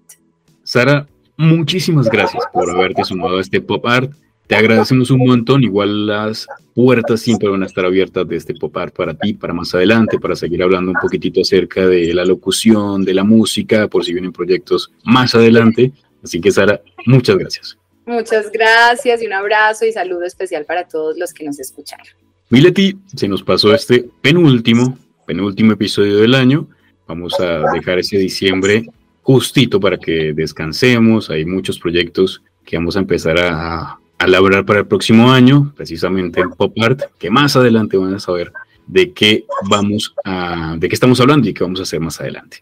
Sara, 0.62 1.08
muchísimas 1.36 2.08
gracias 2.08 2.44
por 2.52 2.70
haberte 2.70 3.02
sumado 3.02 3.38
a 3.38 3.40
este 3.40 3.60
pop 3.60 3.84
art. 3.84 4.12
Te 4.46 4.54
agradecemos 4.54 5.10
un 5.10 5.26
montón. 5.26 5.64
Igual 5.64 6.06
las 6.06 6.46
puertas 6.72 7.20
siempre 7.20 7.48
van 7.48 7.64
a 7.64 7.66
estar 7.66 7.84
abiertas 7.84 8.28
de 8.28 8.36
este 8.36 8.54
pop 8.54 8.76
art 8.76 8.94
para 8.94 9.14
ti, 9.14 9.34
para 9.34 9.52
más 9.52 9.74
adelante, 9.74 10.20
para 10.20 10.36
seguir 10.36 10.62
hablando 10.62 10.92
un 10.92 10.98
poquitito 11.00 11.40
acerca 11.40 11.84
de 11.84 12.14
la 12.14 12.24
locución, 12.24 13.04
de 13.04 13.14
la 13.14 13.24
música, 13.24 13.88
por 13.88 14.04
si 14.04 14.12
vienen 14.12 14.32
proyectos 14.32 14.92
más 15.02 15.34
adelante. 15.34 15.90
Así 16.22 16.40
que, 16.40 16.52
Sara, 16.52 16.80
muchas 17.06 17.36
gracias. 17.38 17.81
Muchas 18.06 18.50
gracias 18.50 19.22
y 19.22 19.26
un 19.26 19.32
abrazo 19.32 19.84
y 19.84 19.92
saludo 19.92 20.24
especial 20.24 20.64
para 20.64 20.86
todos 20.88 21.16
los 21.16 21.32
que 21.32 21.44
nos 21.44 21.60
escucharon. 21.60 22.06
Mileti, 22.50 22.98
se 23.16 23.28
nos 23.28 23.42
pasó 23.42 23.74
este 23.74 24.08
penúltimo, 24.20 24.98
penúltimo 25.26 25.72
episodio 25.72 26.18
del 26.18 26.34
año. 26.34 26.68
Vamos 27.06 27.38
a 27.40 27.62
dejar 27.72 27.98
ese 27.98 28.18
diciembre 28.18 28.86
justito 29.22 29.80
para 29.80 29.96
que 29.96 30.32
descansemos. 30.34 31.30
Hay 31.30 31.44
muchos 31.44 31.78
proyectos 31.78 32.42
que 32.64 32.76
vamos 32.76 32.96
a 32.96 33.00
empezar 33.00 33.38
a, 33.38 33.98
a 34.18 34.64
para 34.66 34.80
el 34.80 34.86
próximo 34.86 35.32
año, 35.32 35.72
precisamente 35.76 36.40
en 36.40 36.50
Pop 36.50 36.74
Art, 36.80 37.02
que 37.18 37.30
más 37.30 37.56
adelante 37.56 37.96
van 37.96 38.14
a 38.14 38.20
saber 38.20 38.52
de 38.86 39.12
qué 39.12 39.44
vamos 39.68 40.14
a, 40.24 40.76
de 40.78 40.88
qué 40.88 40.94
estamos 40.94 41.20
hablando 41.20 41.48
y 41.48 41.54
qué 41.54 41.64
vamos 41.64 41.80
a 41.80 41.84
hacer 41.84 42.00
más 42.00 42.20
adelante. 42.20 42.58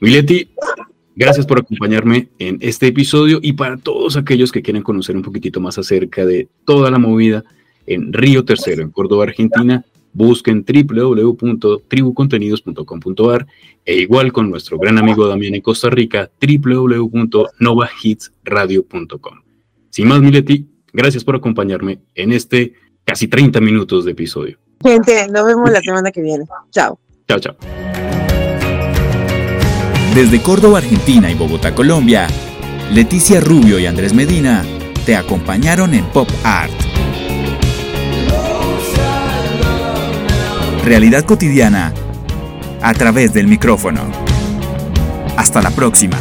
Mileti, 0.00 0.50
Gracias 1.16 1.46
por 1.46 1.60
acompañarme 1.60 2.28
en 2.38 2.58
este 2.60 2.88
episodio 2.88 3.38
y 3.40 3.52
para 3.52 3.76
todos 3.76 4.16
aquellos 4.16 4.50
que 4.50 4.62
quieren 4.62 4.82
conocer 4.82 5.14
un 5.16 5.22
poquitito 5.22 5.60
más 5.60 5.78
acerca 5.78 6.26
de 6.26 6.48
toda 6.64 6.90
la 6.90 6.98
movida 6.98 7.44
en 7.86 8.12
Río 8.12 8.44
Tercero, 8.44 8.82
en 8.82 8.90
Córdoba, 8.90 9.22
Argentina, 9.24 9.84
busquen 10.12 10.66
www.tribucontenidos.com.ar 10.66 13.46
e 13.84 13.96
igual 13.96 14.32
con 14.32 14.50
nuestro 14.50 14.76
gran 14.78 14.98
amigo 14.98 15.28
Damián 15.28 15.54
en 15.54 15.60
Costa 15.60 15.88
Rica, 15.90 16.32
www.novahitsradio.com. 16.40 19.40
Sin 19.90 20.08
más, 20.08 20.20
Mileti, 20.20 20.66
gracias 20.92 21.22
por 21.22 21.36
acompañarme 21.36 22.00
en 22.14 22.32
este 22.32 22.72
casi 23.04 23.28
30 23.28 23.60
minutos 23.60 24.04
de 24.04 24.10
episodio. 24.12 24.58
Gente, 24.82 25.28
nos 25.28 25.46
vemos 25.46 25.70
la 25.70 25.80
semana 25.80 26.10
que 26.10 26.22
viene. 26.22 26.44
Chao. 26.70 26.98
Chao, 27.28 27.38
chao. 27.38 27.54
Desde 30.14 30.40
Córdoba, 30.40 30.78
Argentina 30.78 31.28
y 31.28 31.34
Bogotá, 31.34 31.74
Colombia, 31.74 32.28
Leticia 32.92 33.40
Rubio 33.40 33.80
y 33.80 33.86
Andrés 33.86 34.14
Medina 34.14 34.62
te 35.04 35.16
acompañaron 35.16 35.92
en 35.92 36.04
Pop 36.04 36.28
Art. 36.44 36.70
Realidad 40.84 41.24
cotidiana 41.24 41.92
a 42.80 42.94
través 42.94 43.34
del 43.34 43.48
micrófono. 43.48 44.02
Hasta 45.36 45.60
la 45.60 45.70
próxima. 45.70 46.16